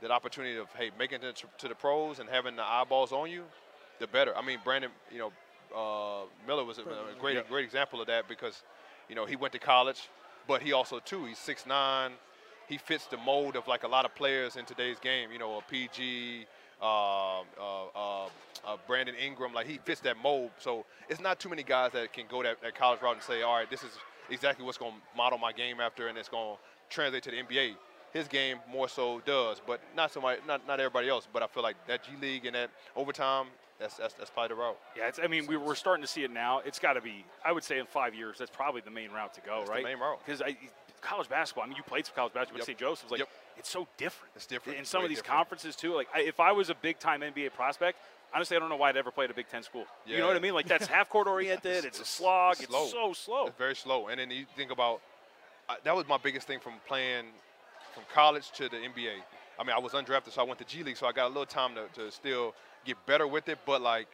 that 0.02 0.10
opportunity 0.10 0.56
of 0.58 0.68
hey 0.76 0.90
making 0.98 1.22
it 1.22 1.36
to, 1.36 1.46
to 1.58 1.68
the 1.68 1.74
pros 1.74 2.18
and 2.18 2.28
having 2.28 2.56
the 2.56 2.62
eyeballs 2.62 3.12
on 3.12 3.30
you, 3.30 3.44
the 3.98 4.06
better. 4.06 4.36
I 4.36 4.42
mean, 4.42 4.58
Brandon, 4.64 4.90
you 5.10 5.18
know, 5.18 5.32
uh, 5.74 6.26
Miller 6.46 6.64
was 6.64 6.78
a, 6.78 6.82
a 6.82 7.14
great 7.18 7.36
Yeah. 7.36 7.42
great 7.48 7.64
example 7.64 8.00
of 8.00 8.06
that 8.08 8.28
because 8.28 8.62
you 9.08 9.14
know 9.14 9.24
he 9.24 9.36
went 9.36 9.52
to 9.54 9.58
college, 9.58 10.08
but 10.46 10.62
he 10.62 10.72
also 10.72 10.98
too 10.98 11.24
he's 11.24 11.38
six 11.38 11.66
nine. 11.66 12.12
He 12.68 12.78
fits 12.78 13.06
the 13.06 13.16
mold 13.16 13.56
of 13.56 13.66
like 13.66 13.82
a 13.84 13.88
lot 13.88 14.04
of 14.04 14.14
players 14.14 14.56
in 14.56 14.64
today's 14.64 14.98
game. 14.98 15.30
You 15.32 15.38
know, 15.38 15.58
a 15.58 15.62
PG, 15.62 16.46
uh, 16.80 17.40
uh, 17.40 17.42
uh, 17.94 18.24
uh, 18.24 18.76
Brandon 18.86 19.14
Ingram, 19.14 19.52
like 19.52 19.66
he 19.66 19.78
fits 19.84 20.00
that 20.02 20.16
mold. 20.16 20.50
So 20.58 20.86
it's 21.08 21.20
not 21.20 21.38
too 21.38 21.48
many 21.48 21.62
guys 21.64 21.92
that 21.92 22.12
can 22.12 22.24
go 22.30 22.42
that, 22.42 22.62
that 22.62 22.74
college 22.74 23.02
route 23.02 23.14
and 23.14 23.22
say, 23.22 23.42
all 23.42 23.56
right, 23.56 23.68
this 23.68 23.82
is 23.82 23.90
exactly 24.30 24.64
what's 24.64 24.78
going 24.78 24.92
to 24.92 24.98
model 25.16 25.38
my 25.38 25.52
game 25.52 25.80
after, 25.80 26.08
and 26.08 26.16
it's 26.16 26.28
going 26.28 26.54
to 26.56 26.60
translate 26.88 27.24
to 27.24 27.30
the 27.30 27.36
NBA. 27.42 27.74
His 28.12 28.28
game 28.28 28.58
more 28.70 28.88
so 28.88 29.20
does, 29.24 29.60
but 29.66 29.80
not 29.96 30.12
so 30.12 30.20
much, 30.20 30.38
not, 30.46 30.66
not 30.66 30.80
everybody 30.80 31.08
else. 31.08 31.26
But 31.32 31.42
I 31.42 31.46
feel 31.46 31.62
like 31.62 31.76
that 31.86 32.04
G 32.04 32.10
League 32.20 32.44
and 32.44 32.54
that 32.54 32.70
overtime, 32.94 33.46
that's 33.80 33.96
that's, 33.96 34.12
that's 34.14 34.28
probably 34.30 34.54
the 34.54 34.60
route. 34.60 34.78
Yeah, 34.96 35.08
it's, 35.08 35.18
I 35.22 35.26
mean, 35.28 35.46
we, 35.46 35.56
we're 35.56 35.74
starting 35.74 36.02
to 36.02 36.08
see 36.08 36.22
it 36.22 36.30
now. 36.30 36.60
It's 36.64 36.78
got 36.78 36.92
to 36.92 37.00
be, 37.00 37.24
I 37.44 37.52
would 37.52 37.64
say, 37.64 37.78
in 37.78 37.86
five 37.86 38.14
years, 38.14 38.36
that's 38.38 38.50
probably 38.50 38.82
the 38.82 38.90
main 38.90 39.10
route 39.12 39.32
to 39.34 39.40
go, 39.40 39.58
That's 39.58 39.70
the 39.70 39.74
right? 39.76 39.84
main 39.84 39.98
route. 39.98 40.20
Because 40.24 40.42
college 41.00 41.28
basketball, 41.28 41.64
I 41.64 41.68
mean, 41.68 41.76
you 41.76 41.82
played 41.82 42.04
some 42.06 42.14
college 42.14 42.34
basketball 42.34 42.58
Yep. 42.58 42.66
St. 42.66 42.78
Joseph's, 42.78 43.10
like, 43.10 43.20
Yep. 43.20 43.28
it's 43.56 43.70
so 43.70 43.88
different. 43.96 44.32
It's 44.36 44.46
different. 44.46 44.78
In 44.78 44.84
some 44.84 45.00
Way 45.00 45.06
of 45.06 45.08
these 45.08 45.18
different. 45.18 45.36
conferences, 45.38 45.74
too. 45.74 45.94
Like, 45.94 46.08
I, 46.14 46.20
if 46.20 46.38
I 46.38 46.52
was 46.52 46.68
a 46.70 46.74
big 46.74 46.98
time 46.98 47.22
NBA 47.22 47.54
prospect, 47.54 47.98
honestly, 48.34 48.56
I 48.56 48.60
don't 48.60 48.68
know 48.68 48.76
why 48.76 48.90
I'd 48.90 48.96
ever 48.98 49.10
played 49.10 49.30
a 49.30 49.34
Big 49.34 49.48
Ten 49.48 49.62
school. 49.62 49.86
Yeah. 50.06 50.16
You 50.16 50.20
know 50.20 50.26
what 50.28 50.36
I 50.36 50.40
mean? 50.40 50.54
Like, 50.54 50.68
that's 50.68 50.86
half 50.86 51.08
court 51.08 51.26
oriented, 51.26 51.84
it's 51.86 51.98
a 51.98 52.04
slog, 52.04 52.56
it's 52.60 52.66
slow. 52.68 52.82
it's 52.84 52.92
so 52.92 53.12
slow. 53.14 53.46
It's 53.46 53.56
very 53.58 53.74
slow. 53.74 54.08
And 54.08 54.20
then 54.20 54.30
you 54.30 54.44
think 54.54 54.70
about 54.70 55.00
uh, 55.68 55.74
that 55.84 55.96
was 55.96 56.06
my 56.06 56.18
biggest 56.18 56.46
thing 56.46 56.60
from 56.60 56.74
playing 56.86 57.24
from 57.92 58.04
college 58.12 58.50
to 58.52 58.68
the 58.68 58.76
NBA. 58.76 59.16
I 59.58 59.64
mean, 59.64 59.74
I 59.76 59.78
was 59.78 59.92
undrafted, 59.92 60.32
so 60.32 60.40
I 60.40 60.44
went 60.44 60.58
to 60.58 60.64
G 60.64 60.82
League, 60.82 60.96
so 60.96 61.06
I 61.06 61.12
got 61.12 61.26
a 61.26 61.28
little 61.28 61.46
time 61.46 61.74
to, 61.74 61.86
to 62.00 62.10
still 62.10 62.54
get 62.84 62.96
better 63.06 63.26
with 63.26 63.48
it. 63.48 63.58
But 63.66 63.82
like 63.82 64.08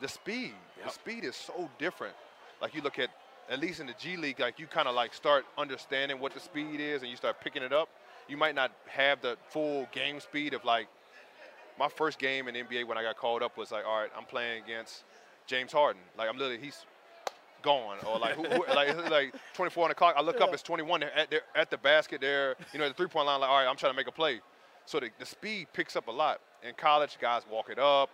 the 0.00 0.08
speed, 0.08 0.52
the 0.84 0.90
speed 0.90 1.24
is 1.24 1.36
so 1.36 1.70
different. 1.78 2.14
Like 2.60 2.74
you 2.74 2.82
look 2.82 2.98
at 2.98 3.10
at 3.48 3.58
least 3.58 3.80
in 3.80 3.86
the 3.86 3.94
G 3.98 4.16
League, 4.16 4.40
like 4.40 4.58
you 4.58 4.66
kind 4.66 4.88
of 4.88 4.94
like 4.94 5.14
start 5.14 5.44
understanding 5.58 6.20
what 6.20 6.34
the 6.34 6.40
speed 6.40 6.80
is, 6.80 7.02
and 7.02 7.10
you 7.10 7.16
start 7.16 7.40
picking 7.40 7.62
it 7.62 7.72
up. 7.72 7.88
You 8.28 8.36
might 8.36 8.54
not 8.54 8.72
have 8.86 9.20
the 9.20 9.36
full 9.48 9.88
game 9.92 10.20
speed 10.20 10.54
of 10.54 10.64
like 10.64 10.86
my 11.78 11.88
first 11.88 12.18
game 12.18 12.46
in 12.46 12.54
NBA 12.54 12.86
when 12.86 12.98
I 12.98 13.02
got 13.02 13.16
called 13.16 13.42
up 13.42 13.56
was 13.56 13.72
like, 13.72 13.84
all 13.86 14.00
right, 14.00 14.10
I'm 14.16 14.24
playing 14.24 14.62
against 14.62 15.04
James 15.46 15.72
Harden. 15.72 16.02
Like 16.16 16.28
I'm 16.28 16.36
literally 16.36 16.62
he's 16.62 16.84
gone 17.62 17.98
or 18.06 18.18
like 18.18 18.34
who, 18.34 18.44
who, 18.44 18.64
like 18.74 19.10
like 19.10 19.34
24 19.54 19.84
on 19.84 19.88
the 19.90 19.94
clock. 19.94 20.14
I 20.16 20.22
look 20.22 20.40
up, 20.40 20.52
it's 20.52 20.62
21 20.62 21.00
They're 21.00 21.18
at, 21.18 21.30
they're 21.30 21.42
at 21.54 21.70
the 21.70 21.78
basket 21.78 22.20
there, 22.20 22.56
you 22.72 22.78
know, 22.78 22.86
at 22.86 22.88
the 22.88 22.94
three 22.94 23.08
point 23.08 23.26
line. 23.26 23.40
Like 23.40 23.50
all 23.50 23.58
right, 23.58 23.68
I'm 23.68 23.76
trying 23.76 23.92
to 23.92 23.96
make 23.96 24.08
a 24.08 24.12
play. 24.12 24.40
So 24.86 25.00
the, 25.00 25.10
the 25.18 25.26
speed 25.26 25.68
picks 25.72 25.96
up 25.96 26.08
a 26.08 26.10
lot. 26.10 26.40
In 26.66 26.74
college, 26.74 27.18
guys 27.20 27.42
walk 27.50 27.70
it 27.70 27.78
up. 27.78 28.10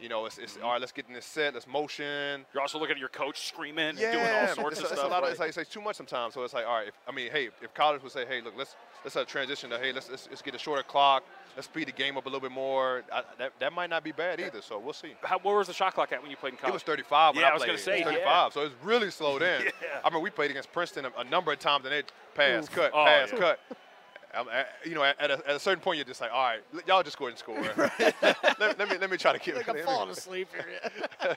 You 0.00 0.08
know, 0.08 0.26
it's, 0.26 0.38
it's 0.38 0.56
all 0.62 0.72
right. 0.72 0.80
Let's 0.80 0.92
get 0.92 1.06
in 1.08 1.14
this 1.14 1.26
set. 1.26 1.54
Let's 1.54 1.66
motion. 1.66 2.44
You're 2.54 2.62
also 2.62 2.78
looking 2.78 2.94
at 2.94 3.00
your 3.00 3.08
coach 3.10 3.46
screaming 3.48 3.90
and 3.90 3.98
Yeah, 3.98 4.12
doing 4.12 4.26
all 4.26 4.54
sorts 4.54 4.78
it's, 4.78 4.86
of 4.86 4.92
it's 4.92 5.00
stuff. 5.00 5.10
A 5.10 5.12
lot 5.12 5.24
of, 5.24 5.30
it's, 5.30 5.38
like, 5.38 5.48
it's 5.48 5.58
like 5.58 5.68
too 5.68 5.80
much 5.82 5.96
sometimes. 5.96 6.34
So 6.34 6.42
it's 6.42 6.54
like, 6.54 6.66
all 6.66 6.76
right. 6.76 6.88
If, 6.88 6.94
I 7.06 7.12
mean, 7.12 7.30
hey, 7.30 7.50
if 7.62 7.74
college 7.74 8.02
would 8.02 8.12
say, 8.12 8.24
hey, 8.26 8.40
look, 8.40 8.54
let's 8.56 8.76
let's 9.04 9.14
have 9.14 9.24
a 9.24 9.26
transition 9.26 9.68
to, 9.70 9.78
hey, 9.78 9.92
let's, 9.92 10.08
let's 10.10 10.26
let's 10.30 10.42
get 10.42 10.54
a 10.54 10.58
shorter 10.58 10.82
clock. 10.82 11.22
Let's 11.56 11.66
speed 11.66 11.88
the 11.88 11.92
game 11.92 12.16
up 12.16 12.24
a 12.26 12.28
little 12.28 12.40
bit 12.40 12.52
more. 12.52 13.02
I, 13.12 13.22
that 13.38 13.52
that 13.60 13.72
might 13.72 13.90
not 13.90 14.02
be 14.04 14.12
bad 14.12 14.40
either. 14.40 14.62
So 14.62 14.78
we'll 14.78 14.92
see. 14.94 15.12
How, 15.22 15.38
where 15.40 15.56
was 15.56 15.66
the 15.66 15.74
shot 15.74 15.94
clock 15.94 16.12
at 16.12 16.22
when 16.22 16.30
you 16.30 16.36
played 16.36 16.54
in 16.54 16.58
college? 16.58 16.70
It 16.70 16.74
was 16.74 16.82
35 16.84 17.34
when 17.34 17.42
Yeah, 17.42 17.48
I 17.48 17.50
I 17.50 17.54
was 17.54 17.64
gonna 17.64 17.76
say, 17.78 18.00
It 18.00 18.06
was 18.06 18.14
yeah. 18.14 18.48
35, 18.48 18.52
so 18.54 18.60
it's 18.62 18.74
really 18.82 19.10
slowed 19.10 19.42
in. 19.52 19.62
Yeah. 19.64 19.70
I 20.04 20.10
mean, 20.10 20.22
we 20.22 20.30
played 20.30 20.50
against 20.50 20.72
Princeton 20.72 21.04
a, 21.06 21.20
a 21.20 21.24
number 21.24 21.52
of 21.52 21.58
times, 21.58 21.84
and 21.84 21.92
they 21.92 22.02
pass, 22.34 22.68
cut, 22.68 22.92
Oh, 22.94 23.04
pass, 23.04 23.30
yeah. 23.32 23.38
cut. 23.38 23.60
Um, 24.32 24.48
at- 24.48 24.68
you 24.84 24.94
know, 24.94 25.02
at, 25.02 25.20
at, 25.20 25.30
a, 25.30 25.48
at 25.48 25.56
a 25.56 25.58
certain 25.58 25.82
point, 25.82 25.96
you're 25.98 26.04
just 26.04 26.20
like, 26.20 26.30
all 26.32 26.42
right, 26.44 26.60
y'all 26.86 27.02
just 27.02 27.18
go 27.18 27.26
ahead 27.26 27.32
and 27.32 27.38
score. 27.38 27.92
let, 28.60 28.78
let 28.78 28.90
me 28.90 28.96
let 28.98 29.10
me 29.10 29.16
try 29.16 29.32
to 29.32 29.38
keep. 29.38 29.56
Like 29.56 29.68
I'm 29.68 29.74
let 29.74 29.84
me- 29.84 29.90
falling 29.90 30.10
asleep 30.10 30.48
here. 30.52 31.36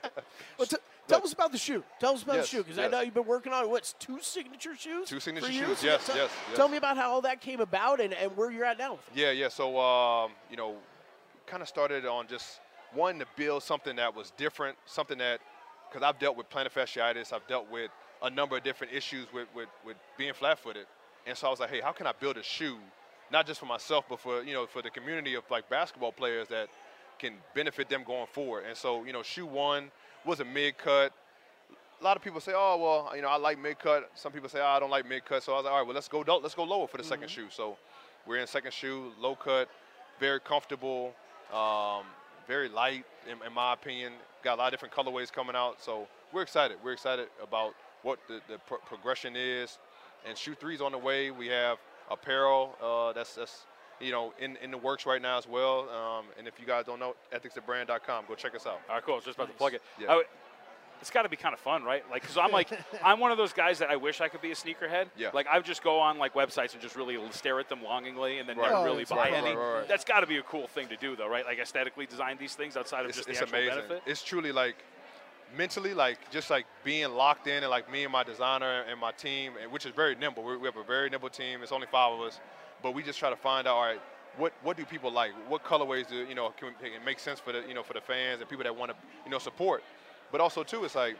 well, 0.58 0.66
t- 0.66 0.76
tell 1.08 1.22
us 1.22 1.32
about 1.32 1.50
the 1.50 1.58
shoe. 1.58 1.82
Tell 1.98 2.14
us 2.14 2.22
about 2.22 2.36
Yes, 2.36 2.50
the 2.50 2.56
shoe 2.56 2.62
because 2.62 2.78
I 2.78 2.86
know 2.88 3.00
you've 3.00 3.14
been 3.14 3.26
working 3.26 3.52
on 3.52 3.68
what's 3.68 3.94
two 3.94 4.20
signature 4.20 4.76
shoes. 4.76 5.08
Two 5.08 5.16
for 5.16 5.20
signature 5.20 5.50
you? 5.50 5.66
shoes, 5.66 5.82
yes, 5.82 6.06
tell- 6.06 6.16
yes, 6.16 6.30
yes. 6.48 6.56
Tell 6.56 6.68
me 6.68 6.76
about 6.76 6.96
how 6.96 7.10
all 7.10 7.20
that 7.22 7.40
came 7.40 7.60
about 7.60 8.00
and, 8.00 8.14
and 8.14 8.36
where 8.36 8.50
you're 8.50 8.64
at 8.64 8.78
now. 8.78 8.98
Yeah, 9.14 9.32
yeah. 9.32 9.48
So, 9.48 9.78
um, 9.80 10.30
you 10.50 10.56
know, 10.56 10.76
kind 11.46 11.62
of 11.62 11.68
started 11.68 12.06
on 12.06 12.26
just 12.28 12.60
wanting 12.94 13.18
to 13.20 13.26
build 13.36 13.62
something 13.62 13.96
that 13.96 14.14
was 14.14 14.32
different, 14.36 14.76
something 14.86 15.18
that, 15.18 15.40
because 15.90 16.06
I've 16.06 16.18
dealt 16.20 16.36
with 16.36 16.48
plantar 16.48 16.70
fasciitis, 16.70 17.32
I've 17.32 17.46
dealt 17.48 17.70
with 17.70 17.90
a 18.22 18.30
number 18.30 18.56
of 18.56 18.62
different 18.62 18.92
issues 18.92 19.26
with, 19.32 19.48
with, 19.54 19.68
with 19.84 19.96
being 20.16 20.32
flat-footed, 20.32 20.86
and 21.26 21.36
so 21.36 21.46
I 21.46 21.50
was 21.50 21.60
like, 21.60 21.70
hey, 21.70 21.80
how 21.80 21.92
can 21.92 22.06
I 22.06 22.12
build 22.12 22.36
a 22.36 22.42
shoe, 22.42 22.78
not 23.32 23.46
just 23.46 23.60
for 23.60 23.66
myself, 23.66 24.04
but 24.08 24.20
for 24.20 24.42
you 24.42 24.52
know, 24.52 24.66
for 24.66 24.82
the 24.82 24.90
community 24.90 25.34
of 25.34 25.44
like 25.50 25.68
basketball 25.68 26.12
players 26.12 26.48
that 26.48 26.68
can 27.18 27.34
benefit 27.54 27.88
them 27.88 28.04
going 28.04 28.26
forward. 28.26 28.64
And 28.68 28.76
so, 28.76 29.04
you 29.04 29.12
know, 29.12 29.22
shoe 29.22 29.46
one 29.46 29.90
was 30.24 30.40
a 30.40 30.44
mid 30.44 30.78
cut. 30.78 31.12
A 32.00 32.04
lot 32.04 32.16
of 32.16 32.22
people 32.22 32.40
say, 32.40 32.52
"Oh, 32.54 32.76
well, 32.76 33.16
you 33.16 33.22
know, 33.22 33.28
I 33.28 33.36
like 33.36 33.58
mid 33.58 33.78
cut." 33.78 34.10
Some 34.14 34.32
people 34.32 34.48
say, 34.48 34.60
oh, 34.60 34.66
"I 34.66 34.80
don't 34.80 34.90
like 34.90 35.08
mid 35.08 35.24
cut." 35.24 35.42
So 35.42 35.52
I 35.52 35.56
was 35.56 35.64
like, 35.64 35.72
"All 35.72 35.78
right, 35.78 35.86
well, 35.86 35.94
let's 35.94 36.08
go, 36.08 36.20
let's 36.42 36.54
go 36.54 36.64
lower 36.64 36.86
for 36.86 36.98
the 36.98 37.04
second 37.04 37.30
shoe." 37.30 37.46
So 37.50 37.76
we're 38.26 38.38
in 38.38 38.46
second 38.46 38.72
shoe, 38.72 39.12
low 39.18 39.36
cut, 39.36 39.68
very 40.18 40.40
comfortable, 40.40 41.14
um, 41.52 42.04
very 42.46 42.68
light, 42.68 43.04
in, 43.30 43.38
in 43.46 43.52
my 43.52 43.72
opinion. 43.72 44.12
Got 44.42 44.54
a 44.54 44.58
lot 44.58 44.66
of 44.66 44.72
different 44.72 44.94
colorways 44.94 45.32
coming 45.32 45.56
out, 45.56 45.82
so 45.82 46.06
we're 46.32 46.42
excited. 46.42 46.76
We're 46.84 46.92
excited 46.92 47.28
about 47.42 47.74
what 48.02 48.18
the, 48.28 48.40
the 48.48 48.58
pro- 48.66 48.78
progression 48.78 49.34
is. 49.36 49.78
And 50.26 50.36
shoe 50.38 50.54
three's 50.54 50.80
on 50.80 50.92
the 50.92 50.98
way. 50.98 51.30
We 51.30 51.48
have 51.48 51.78
apparel 52.10 52.76
uh, 52.82 53.12
that's 53.12 53.34
that's 53.34 53.64
you 54.00 54.10
know 54.12 54.32
in, 54.38 54.56
in 54.62 54.70
the 54.70 54.78
works 54.78 55.06
right 55.06 55.20
now 55.22 55.38
as 55.38 55.46
well. 55.48 55.88
Um, 55.90 56.26
and 56.38 56.46
if 56.48 56.58
you 56.60 56.66
guys 56.66 56.84
don't 56.86 56.98
know, 57.00 57.14
ethicsofbrand.com, 57.32 58.24
go 58.28 58.34
check 58.34 58.54
us 58.54 58.66
out. 58.66 58.80
All 58.88 58.94
right, 58.96 59.04
cool. 59.04 59.14
I 59.14 59.16
was 59.16 59.24
just 59.24 59.36
about 59.36 59.48
to 59.48 59.54
plug 59.54 59.74
it. 59.74 59.82
Yeah. 60.00 60.12
I 60.12 60.16
would- 60.16 60.26
it's 61.00 61.10
got 61.10 61.22
to 61.22 61.28
be 61.28 61.36
kind 61.36 61.52
of 61.52 61.60
fun, 61.60 61.82
right? 61.82 62.02
Like, 62.10 62.22
because 62.22 62.38
I'm 62.38 62.50
like, 62.50 62.70
I'm 63.04 63.20
one 63.20 63.30
of 63.30 63.36
those 63.36 63.52
guys 63.52 63.78
that 63.80 63.90
I 63.90 63.96
wish 63.96 64.22
I 64.22 64.28
could 64.28 64.40
be 64.40 64.52
a 64.52 64.54
sneakerhead. 64.54 65.06
Yeah. 65.18 65.30
Like, 65.34 65.46
I 65.48 65.56
would 65.58 65.66
just 65.66 65.82
go 65.82 65.98
on 66.00 66.16
like 66.18 66.32
websites 66.32 66.72
and 66.72 66.80
just 66.80 66.96
really 66.96 67.18
stare 67.32 67.60
at 67.60 67.68
them 67.68 67.82
longingly, 67.82 68.38
and 68.38 68.48
then 68.48 68.56
Right. 68.56 68.70
never 68.70 68.80
Oh, 68.80 68.84
really 68.84 69.04
buy 69.04 69.16
right, 69.16 69.32
any. 69.34 69.48
right, 69.50 69.56
right, 69.56 69.78
right. 69.80 69.88
That's 69.88 70.04
got 70.04 70.20
to 70.20 70.26
be 70.26 70.38
a 70.38 70.42
cool 70.44 70.66
thing 70.66 70.88
to 70.88 70.96
do, 70.96 71.14
though, 71.14 71.28
right? 71.28 71.44
Like 71.44 71.58
aesthetically 71.58 72.06
design 72.06 72.38
these 72.40 72.54
things 72.54 72.74
outside 72.78 73.00
of 73.02 73.08
it's, 73.08 73.18
just 73.18 73.28
it's 73.28 73.38
the 73.40 73.44
actual 73.44 73.58
amazing. 73.58 73.74
benefit. 73.88 74.02
It's 74.06 74.22
truly 74.22 74.50
like 74.52 74.76
mentally, 75.56 75.94
like 75.94 76.30
just 76.30 76.50
like 76.50 76.66
being 76.84 77.10
locked 77.12 77.46
in, 77.46 77.62
and 77.62 77.70
like 77.70 77.90
me 77.90 78.04
and 78.04 78.12
my 78.12 78.22
designer 78.22 78.84
and 78.88 78.98
my 79.00 79.12
team, 79.12 79.52
and 79.62 79.70
which 79.70 79.86
is 79.86 79.92
very 79.92 80.14
nimble. 80.14 80.44
We, 80.44 80.56
we 80.56 80.66
have 80.66 80.76
a 80.76 80.84
very 80.84 81.10
nimble 81.10 81.30
team. 81.30 81.60
It's 81.62 81.72
only 81.72 81.86
five 81.90 82.12
of 82.12 82.20
us, 82.20 82.40
but 82.82 82.94
we 82.94 83.02
just 83.02 83.18
try 83.18 83.30
to 83.30 83.36
find 83.36 83.66
out. 83.66 83.74
All 83.74 83.84
right, 83.84 84.00
what 84.36 84.52
what 84.62 84.76
do 84.76 84.84
people 84.84 85.12
like? 85.12 85.32
What 85.48 85.64
colorways 85.64 86.08
do 86.08 86.16
you 86.16 86.34
know 86.34 86.52
can, 86.58 86.74
can 86.80 87.04
make 87.04 87.18
sense 87.18 87.40
for 87.40 87.52
the 87.52 87.62
you 87.66 87.74
know 87.74 87.82
for 87.82 87.94
the 87.94 88.00
fans 88.00 88.40
and 88.40 88.48
people 88.48 88.64
that 88.64 88.74
want 88.74 88.90
to 88.90 88.96
you 89.24 89.30
know 89.30 89.38
support? 89.38 89.82
But 90.32 90.40
also 90.40 90.62
too, 90.62 90.84
it's 90.84 90.94
like 90.94 91.16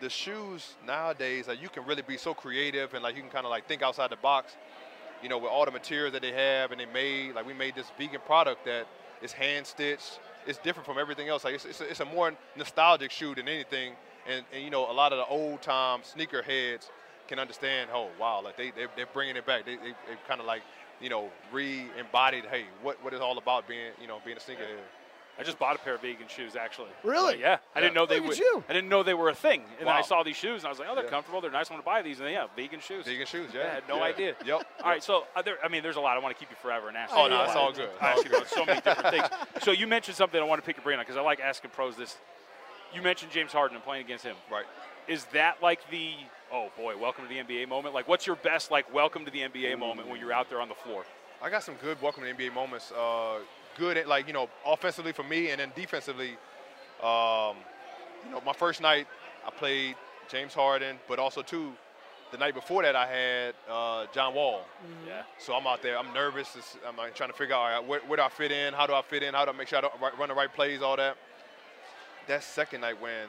the 0.00 0.10
shoes 0.10 0.74
nowadays, 0.86 1.48
like 1.48 1.60
you 1.60 1.68
can 1.68 1.84
really 1.84 2.02
be 2.02 2.16
so 2.16 2.34
creative 2.34 2.94
and 2.94 3.02
like 3.02 3.16
you 3.16 3.22
can 3.22 3.30
kind 3.30 3.46
of 3.46 3.50
like 3.50 3.66
think 3.66 3.82
outside 3.82 4.10
the 4.10 4.16
box. 4.16 4.56
You 5.22 5.30
know, 5.30 5.38
with 5.38 5.50
all 5.50 5.64
the 5.64 5.70
materials 5.70 6.12
that 6.12 6.22
they 6.22 6.32
have 6.32 6.72
and 6.72 6.80
they 6.80 6.86
made, 6.86 7.34
like 7.34 7.46
we 7.46 7.54
made 7.54 7.74
this 7.74 7.90
vegan 7.98 8.20
product 8.26 8.66
that 8.66 8.86
is 9.22 9.32
hand 9.32 9.66
stitched. 9.66 10.20
It's 10.46 10.58
different 10.58 10.86
from 10.86 10.98
everything 10.98 11.28
else. 11.28 11.44
Like 11.44 11.54
it's, 11.54 11.64
it's, 11.64 11.80
a, 11.80 11.90
it's 11.90 12.00
a 12.00 12.04
more 12.04 12.32
nostalgic 12.56 13.10
shoe 13.10 13.34
than 13.34 13.48
anything. 13.48 13.94
And, 14.28 14.44
and 14.52 14.62
you 14.62 14.70
know, 14.70 14.90
a 14.90 14.92
lot 14.92 15.12
of 15.12 15.18
the 15.18 15.26
old 15.26 15.62
time 15.62 16.00
sneaker 16.02 16.42
heads 16.42 16.90
can 17.28 17.38
understand. 17.38 17.90
Oh 17.92 18.08
wow, 18.20 18.42
like 18.42 18.56
they 18.56 18.70
they 18.70 18.86
they're 18.96 19.06
bringing 19.12 19.36
it 19.36 19.46
back. 19.46 19.64
They 19.64 19.76
they, 19.76 19.90
they 19.90 20.16
kind 20.28 20.40
of 20.40 20.46
like 20.46 20.62
you 21.00 21.10
know 21.10 21.30
re-embodied. 21.52 22.44
Hey, 22.46 22.64
what 22.82 23.02
what 23.02 23.12
is 23.12 23.20
all 23.20 23.38
about 23.38 23.68
being 23.68 23.92
you 24.00 24.06
know 24.06 24.18
being 24.24 24.36
a 24.36 24.40
sneakerhead. 24.40 24.78
I 25.38 25.42
just 25.42 25.58
bought 25.58 25.76
a 25.76 25.78
pair 25.78 25.94
of 25.94 26.00
vegan 26.00 26.28
shoes 26.28 26.56
actually. 26.56 26.88
Really? 27.04 27.32
Like, 27.34 27.40
yeah. 27.40 27.58
I 27.74 27.80
didn't 27.80 27.94
know 27.94 28.06
they 28.06 28.20
Look 28.20 28.38
at 28.38 28.44
would. 28.54 28.64
I 28.68 28.72
didn't 28.72 28.88
know 28.88 29.02
they 29.02 29.14
were 29.14 29.28
a 29.28 29.34
thing, 29.34 29.62
and 29.78 29.86
then 29.86 29.94
I 29.94 30.00
saw 30.00 30.22
these 30.22 30.36
shoes, 30.36 30.62
and 30.62 30.66
I 30.66 30.70
was 30.70 30.78
like, 30.78 30.88
oh, 30.90 30.94
they're 30.94 31.04
Yeah. 31.04 31.10
comfortable. 31.10 31.40
They're 31.40 31.50
nice. 31.50 31.70
I 31.70 31.74
want 31.74 31.84
to 31.84 31.86
buy 31.86 32.00
these, 32.02 32.18
and 32.18 32.26
then, 32.26 32.34
yeah, 32.34 32.46
vegan 32.56 32.80
shoes. 32.80 33.04
Vegan 33.04 33.26
shoes, 33.26 33.50
yeah. 33.52 33.62
I 33.62 33.74
had 33.74 33.88
no 33.88 33.98
yeah. 33.98 34.02
idea. 34.04 34.34
Yep. 34.44 34.66
All 34.82 34.90
right, 34.90 35.02
so 35.04 35.26
uh, 35.36 35.42
there, 35.42 35.58
I 35.62 35.68
mean, 35.68 35.82
there's 35.82 35.96
a 35.96 36.00
lot. 36.00 36.16
I 36.16 36.20
want 36.20 36.34
to 36.34 36.38
keep 36.38 36.50
you 36.50 36.56
forever 36.62 36.88
and 36.88 36.96
ask. 36.96 37.12
Oh, 37.14 37.24
you 37.24 37.30
no, 37.30 37.44
it's 37.44 37.54
all 37.54 37.72
good. 37.72 37.90
I 38.00 38.12
ask 38.12 38.24
you 38.24 38.30
about 38.30 38.48
so 38.48 38.64
many 38.64 38.80
different 38.80 39.10
things. 39.10 39.28
So 39.62 39.72
you 39.72 39.86
mentioned 39.86 40.16
something 40.16 40.40
I 40.40 40.44
want 40.44 40.62
to 40.62 40.66
pick 40.66 40.76
your 40.76 40.84
brain 40.84 40.98
on 40.98 41.04
because 41.04 41.16
I 41.16 41.20
like 41.20 41.40
asking 41.40 41.70
pros 41.70 41.96
this. 41.96 42.16
You 42.94 43.02
mentioned 43.02 43.30
James 43.32 43.52
Harden 43.52 43.76
and 43.76 43.84
playing 43.84 44.04
against 44.04 44.24
him. 44.24 44.36
Right. 44.50 44.64
Is 45.08 45.24
that 45.26 45.62
like 45.62 45.88
the 45.90 46.12
oh 46.52 46.70
boy, 46.76 46.96
welcome 46.96 47.24
to 47.24 47.28
the 47.28 47.40
NBA 47.40 47.68
moment? 47.68 47.94
Like, 47.94 48.08
what's 48.08 48.26
your 48.26 48.36
best 48.36 48.70
like 48.70 48.92
welcome 48.92 49.24
to 49.24 49.30
the 49.30 49.40
NBA 49.40 49.78
moment 49.78 50.08
when 50.08 50.18
you're 50.18 50.32
out 50.32 50.48
there 50.48 50.60
on 50.60 50.68
the 50.68 50.74
floor? 50.74 51.04
I 51.42 51.50
got 51.50 51.62
some 51.62 51.74
good 51.74 52.00
welcome 52.00 52.24
to 52.24 52.32
NBA 52.32 52.54
moments. 52.54 52.90
Uh, 52.92 53.38
good, 53.76 53.96
at, 53.96 54.08
like 54.08 54.26
you 54.26 54.32
know, 54.32 54.48
offensively 54.64 55.12
for 55.12 55.22
me, 55.22 55.50
and 55.50 55.60
then 55.60 55.72
defensively. 55.74 56.36
Um, 57.02 57.56
you 58.24 58.32
know, 58.32 58.42
my 58.44 58.52
first 58.52 58.80
night 58.80 59.06
I 59.46 59.50
played 59.50 59.94
James 60.28 60.54
Harden, 60.54 60.96
but 61.08 61.18
also 61.18 61.42
too, 61.42 61.72
the 62.32 62.38
night 62.38 62.54
before 62.54 62.82
that 62.82 62.96
I 62.96 63.06
had 63.06 63.54
uh, 63.70 64.06
John 64.12 64.34
Wall. 64.34 64.62
Yeah. 65.06 65.22
So 65.38 65.54
I'm 65.54 65.66
out 65.66 65.82
there. 65.82 65.98
I'm 65.98 66.12
nervous. 66.12 66.48
It's, 66.56 66.76
I'm 66.86 66.96
like, 66.96 67.14
trying 67.14 67.30
to 67.30 67.36
figure 67.36 67.54
out 67.54 67.60
all 67.60 67.80
right, 67.80 67.88
where, 67.88 68.00
where 68.00 68.16
do 68.16 68.22
I 68.22 68.28
fit 68.28 68.50
in? 68.50 68.74
How 68.74 68.86
do 68.86 68.94
I 68.94 69.02
fit 69.02 69.22
in? 69.22 69.34
How 69.34 69.44
do 69.44 69.52
I 69.52 69.56
make 69.56 69.68
sure 69.68 69.78
I 69.78 69.82
don't 69.82 69.94
run 70.18 70.28
the 70.28 70.34
right 70.34 70.52
plays? 70.52 70.82
All 70.82 70.96
that. 70.96 71.16
That 72.26 72.42
second 72.42 72.80
night 72.80 73.00
when 73.00 73.28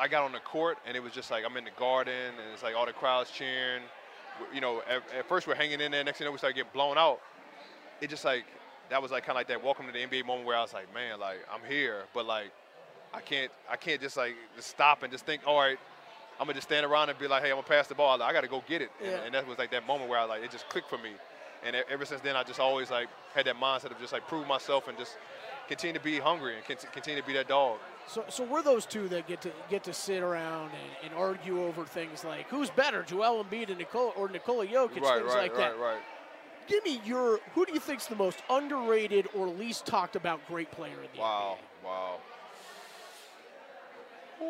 I 0.00 0.08
got 0.08 0.24
on 0.24 0.32
the 0.32 0.40
court 0.40 0.78
and 0.84 0.96
it 0.96 1.00
was 1.00 1.12
just 1.12 1.30
like 1.30 1.44
I'm 1.48 1.56
in 1.56 1.64
the 1.64 1.70
garden 1.78 2.12
and 2.12 2.52
it's 2.52 2.64
like 2.64 2.74
all 2.74 2.86
the 2.86 2.92
crowds 2.92 3.30
cheering. 3.30 3.82
You 4.52 4.60
know, 4.60 4.82
at, 4.88 5.02
at 5.16 5.28
first 5.28 5.46
we're 5.46 5.54
hanging 5.54 5.80
in 5.80 5.92
there. 5.92 6.02
Next 6.02 6.18
thing 6.18 6.24
you 6.24 6.30
know, 6.30 6.32
we 6.32 6.38
start 6.38 6.56
getting 6.56 6.72
blown 6.72 6.98
out. 6.98 7.20
It 8.00 8.10
just 8.10 8.24
like 8.24 8.44
that 8.90 9.00
was 9.02 9.10
like 9.10 9.24
kind 9.24 9.32
of 9.36 9.40
like 9.40 9.48
that 9.48 9.62
welcome 9.62 9.86
to 9.86 9.92
the 9.92 9.98
NBA 9.98 10.26
moment 10.26 10.46
where 10.46 10.56
I 10.56 10.62
was 10.62 10.72
like, 10.72 10.92
man, 10.94 11.18
like 11.20 11.38
I'm 11.52 11.60
here, 11.68 12.04
but 12.12 12.26
like 12.26 12.50
I 13.12 13.20
can't 13.20 13.50
I 13.70 13.76
can't 13.76 14.00
just 14.00 14.16
like 14.16 14.34
just 14.56 14.68
stop 14.68 15.02
and 15.02 15.12
just 15.12 15.24
think, 15.26 15.42
all 15.46 15.58
right, 15.58 15.78
I'm 16.40 16.46
gonna 16.46 16.54
just 16.54 16.68
stand 16.68 16.84
around 16.84 17.08
and 17.10 17.18
be 17.18 17.28
like, 17.28 17.42
hey, 17.42 17.50
I'm 17.50 17.56
gonna 17.56 17.66
pass 17.66 17.86
the 17.86 17.94
ball. 17.94 18.20
I 18.22 18.32
got 18.32 18.42
to 18.42 18.48
go 18.48 18.62
get 18.66 18.82
it. 18.82 18.90
And, 19.00 19.10
Yeah. 19.10 19.18
and 19.24 19.34
that 19.34 19.46
was 19.46 19.58
like 19.58 19.70
that 19.70 19.86
moment 19.86 20.10
where 20.10 20.18
I 20.18 20.24
like 20.24 20.42
it 20.42 20.50
just 20.50 20.68
clicked 20.68 20.88
for 20.90 20.98
me. 20.98 21.10
And 21.64 21.74
ever 21.90 22.04
since 22.04 22.20
then, 22.20 22.36
I 22.36 22.42
just 22.42 22.60
always 22.60 22.90
like 22.90 23.08
had 23.34 23.46
that 23.46 23.56
mindset 23.56 23.90
of 23.90 23.98
just 23.98 24.12
like 24.12 24.26
prove 24.28 24.46
myself 24.46 24.86
and 24.88 24.98
just 24.98 25.16
continue 25.66 25.94
to 25.94 26.04
be 26.04 26.18
hungry 26.18 26.56
and 26.56 26.78
continue 26.92 27.20
to 27.20 27.26
be 27.26 27.32
that 27.34 27.48
dog. 27.48 27.78
So, 28.06 28.22
so 28.28 28.44
we're 28.44 28.62
those 28.62 28.84
two 28.84 29.08
that 29.08 29.26
get 29.26 29.40
to 29.42 29.50
get 29.70 29.82
to 29.84 29.94
sit 29.94 30.22
around 30.22 30.64
and, 30.72 31.10
and 31.10 31.14
argue 31.14 31.62
over 31.64 31.86
things 31.86 32.22
like 32.22 32.48
who's 32.50 32.68
better, 32.68 33.02
Joel 33.02 33.42
Embiid 33.44 33.70
and 33.70 33.78
Nikola, 33.78 34.10
or 34.10 34.28
Nikola 34.28 34.66
Jokic, 34.66 35.00
right, 35.00 35.20
things 35.22 35.32
right, 35.32 35.42
like 35.50 35.56
right, 35.56 35.72
that. 35.72 35.78
right. 35.78 36.00
Give 36.66 36.82
me 36.84 37.00
your 37.04 37.40
who 37.54 37.66
do 37.66 37.72
you 37.72 37.80
think's 37.80 38.06
the 38.06 38.16
most 38.16 38.38
underrated 38.50 39.28
or 39.34 39.46
least 39.48 39.86
talked 39.86 40.16
about 40.16 40.40
great 40.48 40.70
player 40.70 40.94
in 41.02 41.08
the 41.14 41.20
Wow, 41.20 41.58
wow. 41.84 42.16
Ooh, 44.42 44.44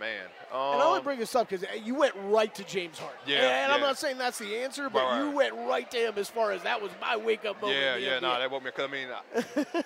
man. 0.00 0.24
Um, 0.52 0.58
NBA? 0.58 0.72
And 0.74 0.82
I 0.82 0.86
only 0.86 1.00
bring 1.02 1.18
this 1.18 1.34
up 1.34 1.48
because 1.48 1.64
you 1.84 1.94
went 1.94 2.14
right 2.24 2.52
to 2.54 2.64
James 2.64 2.98
Harden. 2.98 3.18
Yeah, 3.26 3.64
And 3.64 3.72
I'm 3.72 3.80
not 3.80 3.98
saying 3.98 4.18
that's 4.18 4.38
the 4.38 4.56
answer, 4.58 4.88
but 4.90 5.02
Right, 5.04 5.18
you 5.18 5.26
right. 5.26 5.34
went 5.52 5.68
right 5.68 5.90
to 5.90 5.96
him 5.98 6.14
as 6.16 6.28
far 6.28 6.52
as 6.52 6.62
that 6.62 6.80
was 6.80 6.90
my 7.00 7.16
wake 7.16 7.44
up 7.44 7.60
moment. 7.60 7.78
Yeah, 7.80 7.96
yeah, 7.96 8.18
NBA. 8.18 8.22
no, 8.22 8.38
that 8.38 8.50
woke 8.50 8.64
me. 8.64 8.70
Cause 8.70 8.88
I 8.88 8.92
mean, 8.92 9.08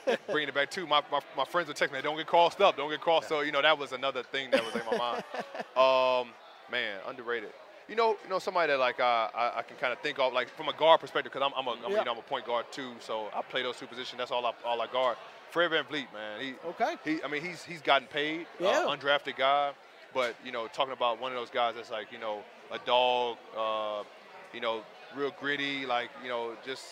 I- 0.09 0.17
bringing 0.31 0.49
it 0.49 0.55
back 0.55 0.71
too. 0.71 0.87
My, 0.87 1.03
my, 1.11 1.21
my 1.37 1.45
friends 1.45 1.69
would 1.69 1.77
text 1.77 1.93
me, 1.93 2.01
"Don't 2.01 2.17
get 2.17 2.27
crossed 2.27 2.61
up, 2.61 2.77
don't 2.77 2.91
get 2.91 3.01
crossed." 3.01 3.29
So 3.29 3.41
you 3.41 3.53
know 3.53 3.61
that 3.63 3.77
was 3.79 3.93
another 3.93 4.23
thing 4.23 4.51
that 4.53 4.65
was 4.65 4.75
in 4.75 4.83
my 4.91 4.97
mind. 4.99 5.25
Um, 5.75 6.29
man, 6.71 6.99
underrated. 7.09 7.51
You 7.93 7.97
know, 7.97 8.17
you 8.25 8.31
know 8.31 8.39
somebody 8.39 8.73
that 8.73 8.79
like 8.79 8.99
uh, 9.01 9.29
I, 9.35 9.53
I 9.59 9.63
can 9.69 9.77
kind 9.77 9.93
of 9.93 9.99
think 9.99 10.19
of 10.19 10.33
like 10.33 10.49
from 10.49 10.67
a 10.71 10.73
guard 10.73 10.99
perspective 11.01 11.31
because 11.31 11.47
I'm, 11.47 11.53
I'm, 11.55 11.67
a, 11.67 11.73
I'm 11.85 11.93
Yeah. 11.93 11.99
you 11.99 12.05
know 12.07 12.13
I'm 12.13 12.19
a 12.21 12.23
point 12.23 12.47
guard 12.47 12.65
too, 12.73 12.93
so 13.01 13.27
I 13.37 13.43
play 13.43 13.63
those 13.63 13.77
two 13.77 13.87
positions. 13.87 14.17
That's 14.17 14.31
all 14.31 14.47
I 14.47 14.53
all 14.65 14.81
I 14.81 14.87
guard. 14.87 15.19
Fred 15.51 15.71
VanVleet, 15.73 16.07
man, 16.11 16.41
he 16.41 16.55
Okay. 16.71 16.95
he 17.05 17.23
I 17.23 17.29
mean 17.29 17.45
he's 17.45 17.63
he's 17.63 17.83
gotten 17.83 18.09
paid, 18.09 18.47
Yeah. 18.59 18.69
uh, 18.87 18.97
undrafted 18.97 19.37
guy, 19.37 19.73
but 20.15 20.35
you 20.43 20.53
know 20.53 20.69
talking 20.69 20.95
about 20.95 21.21
one 21.21 21.33
of 21.33 21.37
those 21.37 21.51
guys 21.51 21.75
that's 21.75 21.91
like 21.91 22.11
you 22.11 22.19
know 22.19 22.39
a 22.71 22.79
dog, 22.79 23.37
uh, 23.55 24.05
you 24.55 24.63
know 24.63 24.81
real 25.15 25.35
gritty, 25.39 25.85
like 25.85 26.09
you 26.23 26.31
know 26.31 26.53
just 26.65 26.85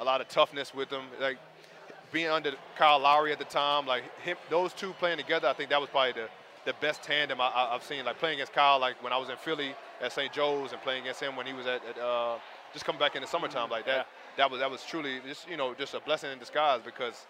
a 0.00 0.04
lot 0.04 0.20
of 0.20 0.26
toughness 0.26 0.74
with 0.74 0.90
him, 0.90 1.04
like 1.20 1.38
being 2.10 2.26
under 2.26 2.54
Kyle 2.76 2.98
Lowry 2.98 3.30
at 3.30 3.38
the 3.38 3.44
time, 3.44 3.86
like 3.86 4.02
him, 4.22 4.36
those 4.48 4.72
two 4.72 4.94
playing 4.94 5.18
together, 5.18 5.46
I 5.46 5.52
think 5.52 5.70
that 5.70 5.80
was 5.80 5.90
probably 5.90 6.10
the, 6.20 6.28
the 6.64 6.74
best 6.80 7.02
tandem 7.02 7.40
I, 7.40 7.48
I, 7.48 7.74
I've 7.74 7.82
seen. 7.82 8.04
Like 8.04 8.18
playing 8.18 8.34
against 8.34 8.52
Kyle, 8.52 8.78
like 8.78 9.02
when 9.02 9.12
I 9.12 9.16
was 9.16 9.28
in 9.28 9.36
Philly 9.36 9.74
at 10.00 10.12
St. 10.12 10.32
Joe's, 10.32 10.72
and 10.72 10.80
playing 10.82 11.02
against 11.02 11.20
him 11.20 11.36
when 11.36 11.46
he 11.46 11.52
was 11.52 11.66
at, 11.66 11.84
at 11.86 11.98
uh, 11.98 12.36
just 12.72 12.84
coming 12.84 12.98
back 12.98 13.16
in 13.16 13.22
the 13.22 13.28
summertime, 13.28 13.70
like 13.70 13.86
that. 13.86 14.06
That 14.36 14.50
was 14.50 14.60
that 14.60 14.70
was 14.70 14.82
truly 14.84 15.20
just 15.26 15.48
you 15.48 15.56
know 15.56 15.74
just 15.74 15.94
a 15.94 16.00
blessing 16.00 16.30
in 16.30 16.38
disguise 16.38 16.80
because 16.84 17.26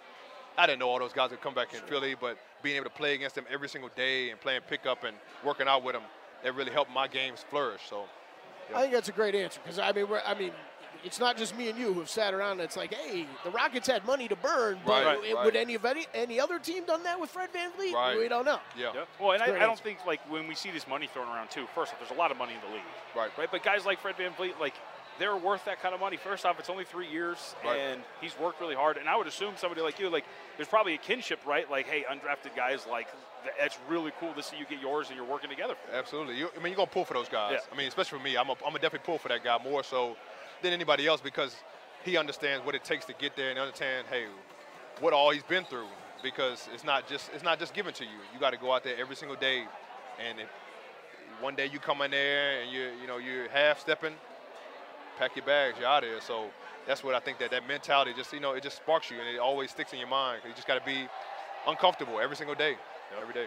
I 0.58 0.66
didn't 0.66 0.80
know 0.80 0.88
all 0.88 0.98
those 0.98 1.12
guys 1.12 1.30
would 1.30 1.40
come 1.40 1.54
back 1.54 1.72
in 1.74 1.80
Philly, 1.80 2.14
but 2.20 2.36
being 2.62 2.76
able 2.76 2.84
to 2.84 2.90
play 2.90 3.14
against 3.14 3.34
them 3.34 3.46
every 3.50 3.68
single 3.68 3.90
day 3.96 4.30
and 4.30 4.40
playing 4.40 4.60
pickup 4.68 5.04
and 5.04 5.16
working 5.44 5.68
out 5.68 5.82
with 5.82 5.94
them, 5.94 6.02
that 6.42 6.54
really 6.54 6.72
helped 6.72 6.92
my 6.92 7.08
games 7.08 7.44
flourish. 7.48 7.82
So 7.88 8.04
I 8.74 8.82
think 8.82 8.92
that's 8.92 9.08
a 9.08 9.12
great 9.12 9.34
answer 9.34 9.60
because 9.62 9.78
I 9.78 9.92
mean, 9.92 10.08
we're, 10.08 10.20
I 10.24 10.34
mean, 10.34 10.52
it's 11.04 11.18
not 11.20 11.36
just 11.36 11.56
me 11.56 11.68
and 11.68 11.78
you 11.78 11.92
who 11.92 12.00
have 12.00 12.08
sat 12.10 12.34
around. 12.34 12.52
and 12.52 12.60
It's 12.62 12.76
like, 12.76 12.92
hey, 12.94 13.26
the 13.44 13.50
Rockets 13.50 13.86
had 13.88 14.04
money 14.06 14.28
to 14.28 14.36
burn, 14.36 14.78
but 14.84 15.04
Right, 15.04 15.24
it- 15.24 15.34
right. 15.34 15.44
would 15.44 15.56
any 15.56 15.74
of 15.74 15.84
any 15.84 16.06
any 16.14 16.38
other 16.40 16.58
team 16.58 16.84
done 16.84 17.02
that 17.04 17.20
with 17.20 17.30
Fred 17.30 17.50
VanVleet? 17.52 17.92
Right. 17.92 18.18
We 18.18 18.28
don't 18.28 18.44
know. 18.44 18.60
yeah, 18.76 18.92
Yep. 18.94 19.08
Well, 19.20 19.32
and 19.32 19.42
I, 19.42 19.56
I 19.56 19.60
don't 19.60 19.78
think 19.80 19.98
like 20.06 20.20
when 20.30 20.46
we 20.46 20.54
see 20.54 20.70
this 20.70 20.86
money 20.86 21.06
thrown 21.12 21.28
around 21.28 21.50
too. 21.50 21.66
First 21.74 21.92
off, 21.92 21.98
there's 22.00 22.10
a 22.10 22.14
lot 22.20 22.30
of 22.30 22.36
money 22.36 22.54
in 22.54 22.60
the 22.68 22.74
league, 22.74 22.84
right. 23.16 23.30
right? 23.38 23.48
But 23.50 23.62
guys 23.62 23.84
like 23.86 24.00
Fred 24.00 24.16
VanVleet, 24.16 24.58
like 24.60 24.74
they're 25.18 25.36
worth 25.36 25.64
that 25.66 25.82
kind 25.82 25.94
of 25.94 26.00
money. 26.00 26.16
First 26.16 26.46
off, 26.46 26.58
it's 26.58 26.70
only 26.70 26.84
three 26.84 27.06
years, 27.08 27.54
Right. 27.64 27.78
and 27.78 28.02
he's 28.22 28.38
worked 28.38 28.60
really 28.60 28.74
hard. 28.74 28.96
And 28.96 29.06
I 29.08 29.16
would 29.16 29.26
assume 29.26 29.52
somebody 29.58 29.82
like 29.82 29.98
you, 29.98 30.08
like 30.08 30.24
there's 30.56 30.68
probably 30.68 30.94
a 30.94 30.98
kinship, 30.98 31.40
right? 31.46 31.70
Like, 31.70 31.86
hey, 31.86 32.04
undrafted 32.10 32.56
guys, 32.56 32.86
like 32.90 33.06
th- 33.42 33.54
it's 33.60 33.78
really 33.88 34.12
cool 34.20 34.32
to 34.34 34.42
see 34.42 34.56
you 34.56 34.66
get 34.66 34.80
yours 34.80 35.08
and 35.08 35.16
you're 35.16 35.26
working 35.26 35.50
together 35.50 35.74
for. 35.74 35.94
Absolutely. 35.94 36.36
You, 36.36 36.48
I 36.54 36.58
mean, 36.58 36.68
you're 36.68 36.76
gonna 36.76 36.86
pull 36.86 37.04
for 37.04 37.14
those 37.14 37.28
guys. 37.28 37.52
Yeah. 37.52 37.72
I 37.72 37.76
mean, 37.76 37.88
especially 37.88 38.18
for 38.18 38.24
me, 38.24 38.36
I'm 38.36 38.46
going 38.46 38.56
to 38.58 38.72
definitely 38.78 39.06
pull 39.06 39.18
for 39.18 39.28
that 39.28 39.44
guy 39.44 39.58
more 39.62 39.82
so 39.82 40.16
than 40.62 40.72
anybody 40.72 41.06
else 41.06 41.20
because 41.20 41.54
he 42.04 42.16
understands 42.16 42.64
what 42.64 42.74
it 42.74 42.84
takes 42.84 43.04
to 43.06 43.12
get 43.14 43.36
there 43.36 43.50
and 43.50 43.58
understand, 43.58 44.06
hey, 44.10 44.24
what 45.00 45.12
all 45.12 45.30
he's 45.30 45.42
been 45.42 45.64
through. 45.64 45.88
Because 46.22 46.68
it's 46.74 46.84
not 46.84 47.08
just 47.08 47.30
it's 47.34 47.44
not 47.44 47.58
just 47.58 47.72
given 47.72 47.94
to 47.94 48.04
you. 48.04 48.20
You 48.34 48.40
got 48.40 48.50
to 48.50 48.58
go 48.58 48.74
out 48.74 48.84
there 48.84 48.96
every 48.98 49.16
single 49.16 49.36
day, 49.36 49.64
and 50.18 50.38
if 50.38 50.48
one 51.40 51.54
day 51.54 51.66
you 51.72 51.78
come 51.78 52.02
in 52.02 52.10
there 52.10 52.60
and 52.60 52.70
you 52.70 52.90
you 53.00 53.06
know 53.06 53.16
you're 53.16 53.48
half 53.48 53.80
stepping, 53.80 54.12
pack 55.18 55.34
your 55.34 55.46
bags, 55.46 55.78
you're 55.78 55.88
out 55.88 56.02
of 56.02 56.10
here. 56.10 56.20
So 56.20 56.50
that's 56.86 57.02
what 57.02 57.14
I 57.14 57.20
think 57.20 57.38
that 57.38 57.50
that 57.52 57.66
mentality 57.66 58.12
just 58.14 58.32
you 58.34 58.40
know 58.40 58.52
it 58.52 58.62
just 58.62 58.76
sparks 58.76 59.10
you 59.10 59.18
and 59.18 59.28
it 59.28 59.38
always 59.38 59.70
sticks 59.70 59.94
in 59.94 59.98
your 59.98 60.08
mind. 60.08 60.42
You 60.46 60.52
just 60.54 60.66
got 60.66 60.78
to 60.78 60.84
be 60.84 61.08
uncomfortable 61.66 62.20
every 62.20 62.36
single 62.36 62.54
day, 62.54 62.76
every 63.20 63.34
day. 63.34 63.46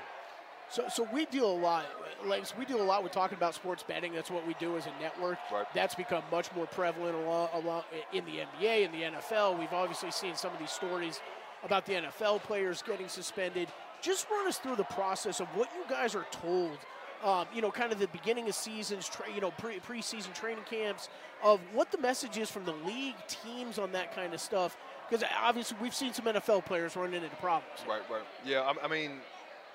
So, 0.70 0.86
so 0.90 1.08
we 1.14 1.26
deal 1.26 1.52
a 1.52 1.60
lot, 1.60 1.86
like 2.26 2.46
we 2.58 2.66
deal 2.66 2.82
a 2.82 2.84
lot 2.84 3.04
with 3.04 3.12
talking 3.12 3.38
about 3.38 3.54
sports 3.54 3.84
betting. 3.84 4.14
That's 4.14 4.32
what 4.32 4.48
we 4.48 4.56
do 4.56 4.76
as 4.76 4.88
a 4.88 5.02
network. 5.02 5.38
Right. 5.52 5.66
That's 5.74 5.94
become 5.94 6.24
much 6.32 6.54
more 6.56 6.66
prevalent 6.66 7.16
along, 7.16 7.50
along 7.54 7.84
in 8.12 8.26
the 8.26 8.40
NBA, 8.40 8.86
in 8.86 8.92
the 8.92 9.18
NFL. 9.18 9.60
We've 9.60 9.72
obviously 9.72 10.10
seen 10.10 10.36
some 10.36 10.52
of 10.52 10.60
these 10.60 10.72
stories 10.72 11.22
about 11.64 11.86
the 11.86 11.94
NFL 11.94 12.42
players 12.42 12.82
getting 12.82 13.08
suspended. 13.08 13.68
Just 14.02 14.28
run 14.32 14.48
us 14.48 14.58
through 14.58 14.76
the 14.76 14.84
process 14.86 15.40
of 15.40 15.48
what 15.50 15.70
you 15.76 15.84
guys 15.90 16.16
are 16.16 16.26
told. 16.32 16.78
Um, 17.24 17.46
you 17.56 17.62
know, 17.62 17.72
kind 17.72 17.94
of 17.94 18.00
the 18.00 18.08
beginning 18.08 18.50
of 18.50 18.56
seasons, 18.56 19.08
tra- 19.08 19.32
you 19.34 19.40
know, 19.40 19.52
pre 19.52 19.80
preseason 19.80 20.34
training 20.34 20.66
camps, 20.70 21.08
of 21.42 21.62
what 21.72 21.90
the 21.90 21.98
message 21.98 22.38
is 22.38 22.52
from 22.52 22.66
the 22.66 22.74
league 22.86 23.16
teams 23.28 23.80
on 23.80 23.94
that 23.94 24.14
kind 24.14 24.34
of 24.34 24.42
stuff. 24.42 24.76
Because 25.10 25.24
obviously, 25.42 25.78
we've 25.82 25.96
seen 25.96 26.14
some 26.14 26.26
NFL 26.26 26.66
players 26.66 26.98
run 26.98 27.14
into 27.14 27.30
problems. 27.38 27.80
Right, 27.88 28.02
right. 28.12 28.24
Yeah, 28.46 28.62
I, 28.62 28.86
I 28.86 28.88
mean, 28.90 29.22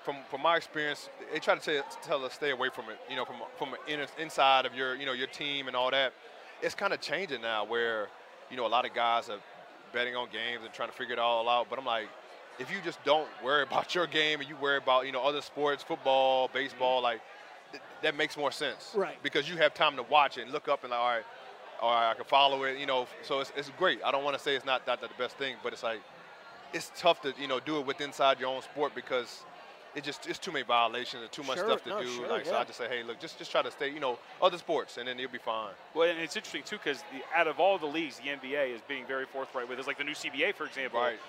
from 0.03 0.17
from 0.29 0.41
my 0.41 0.57
experience, 0.57 1.09
they 1.31 1.39
try 1.39 1.55
to 1.55 1.61
tell, 1.61 1.83
tell 2.01 2.25
us 2.25 2.33
stay 2.33 2.51
away 2.51 2.69
from 2.73 2.85
it. 2.85 2.99
You 3.09 3.15
know, 3.15 3.25
from 3.25 3.37
from 3.57 3.69
in, 3.87 4.05
inside 4.17 4.65
of 4.65 4.73
your 4.73 4.95
you 4.95 5.05
know 5.05 5.13
your 5.13 5.27
team 5.27 5.67
and 5.67 5.75
all 5.75 5.91
that. 5.91 6.13
It's 6.61 6.75
kind 6.75 6.91
of 6.91 6.99
changing 6.99 7.41
now, 7.41 7.65
where 7.65 8.07
you 8.49 8.57
know 8.57 8.65
a 8.65 8.67
lot 8.67 8.85
of 8.85 8.93
guys 8.93 9.29
are 9.29 9.39
betting 9.93 10.15
on 10.15 10.27
games 10.31 10.63
and 10.63 10.73
trying 10.73 10.89
to 10.89 10.95
figure 10.95 11.13
it 11.13 11.19
all 11.19 11.47
out. 11.47 11.67
But 11.69 11.79
I'm 11.79 11.85
like, 11.85 12.09
if 12.59 12.71
you 12.71 12.77
just 12.83 13.03
don't 13.03 13.27
worry 13.43 13.63
about 13.69 13.95
your 13.95 14.07
game 14.07 14.39
and 14.39 14.49
you 14.49 14.55
worry 14.55 14.77
about 14.77 15.05
you 15.05 15.11
know 15.11 15.23
other 15.23 15.41
sports, 15.41 15.83
football, 15.83 16.49
baseball, 16.53 16.97
mm-hmm. 16.97 17.03
like 17.05 17.21
th- 17.71 17.83
that 18.01 18.15
makes 18.15 18.37
more 18.37 18.51
sense. 18.51 18.93
Right. 18.95 19.21
Because 19.23 19.49
you 19.49 19.57
have 19.57 19.73
time 19.73 19.95
to 19.95 20.03
watch 20.03 20.37
it 20.37 20.43
and 20.43 20.51
look 20.51 20.67
up 20.67 20.83
and 20.83 20.91
like, 20.91 20.99
all 20.99 21.09
right, 21.09 21.23
all 21.81 21.91
right, 21.91 22.11
I 22.11 22.13
can 22.13 22.25
follow 22.25 22.63
it. 22.63 22.77
You 22.77 22.85
know, 22.85 23.07
so 23.23 23.39
it's, 23.39 23.51
it's 23.55 23.71
great. 23.77 23.99
I 24.03 24.11
don't 24.11 24.23
want 24.23 24.37
to 24.37 24.43
say 24.43 24.55
it's 24.55 24.65
not, 24.65 24.85
not 24.87 25.01
the 25.01 25.09
best 25.17 25.37
thing, 25.37 25.55
but 25.63 25.73
it's 25.73 25.83
like 25.83 26.01
it's 26.73 26.91
tough 26.97 27.21
to 27.21 27.33
you 27.39 27.47
know 27.47 27.59
do 27.59 27.79
it 27.79 27.85
with 27.85 28.01
inside 28.01 28.39
your 28.39 28.49
own 28.49 28.61
sport 28.61 28.93
because 28.95 29.43
it 29.95 30.03
just 30.03 30.27
it's 30.27 30.39
too 30.39 30.51
many 30.51 30.63
violations 30.65 31.23
and 31.23 31.31
too 31.31 31.43
much 31.43 31.57
Sure, 31.57 31.67
stuff 31.69 31.83
to 31.83 31.89
no, 31.89 32.01
do. 32.01 32.07
sure, 32.07 32.27
like 32.29 32.45
so. 32.45 32.55
I 32.55 32.63
just 32.63 32.77
say, 32.77 32.87
hey, 32.87 33.03
look, 33.03 33.19
just 33.19 33.37
just 33.37 33.51
try 33.51 33.61
to 33.61 33.71
stay, 33.71 33.89
you 33.91 33.99
know, 33.99 34.17
other 34.41 34.57
sports, 34.57 34.97
and 34.97 35.07
then 35.07 35.17
you'll 35.17 35.31
be 35.31 35.37
fine. 35.39 35.71
Well, 35.93 36.09
and 36.09 36.19
it's 36.19 36.35
interesting 36.35 36.63
too 36.63 36.77
because 36.77 37.03
out 37.35 37.47
of 37.47 37.59
all 37.59 37.77
the 37.77 37.85
leagues, 37.87 38.17
the 38.19 38.29
NBA 38.29 38.75
is 38.75 38.81
being 38.87 39.05
very 39.05 39.25
forthright 39.25 39.67
with. 39.67 39.79
It's 39.79 39.87
like 39.87 39.97
the 39.97 40.03
new 40.03 40.13
CBA, 40.13 40.53
for 40.55 40.65
example. 40.65 40.99
Right. 40.99 41.19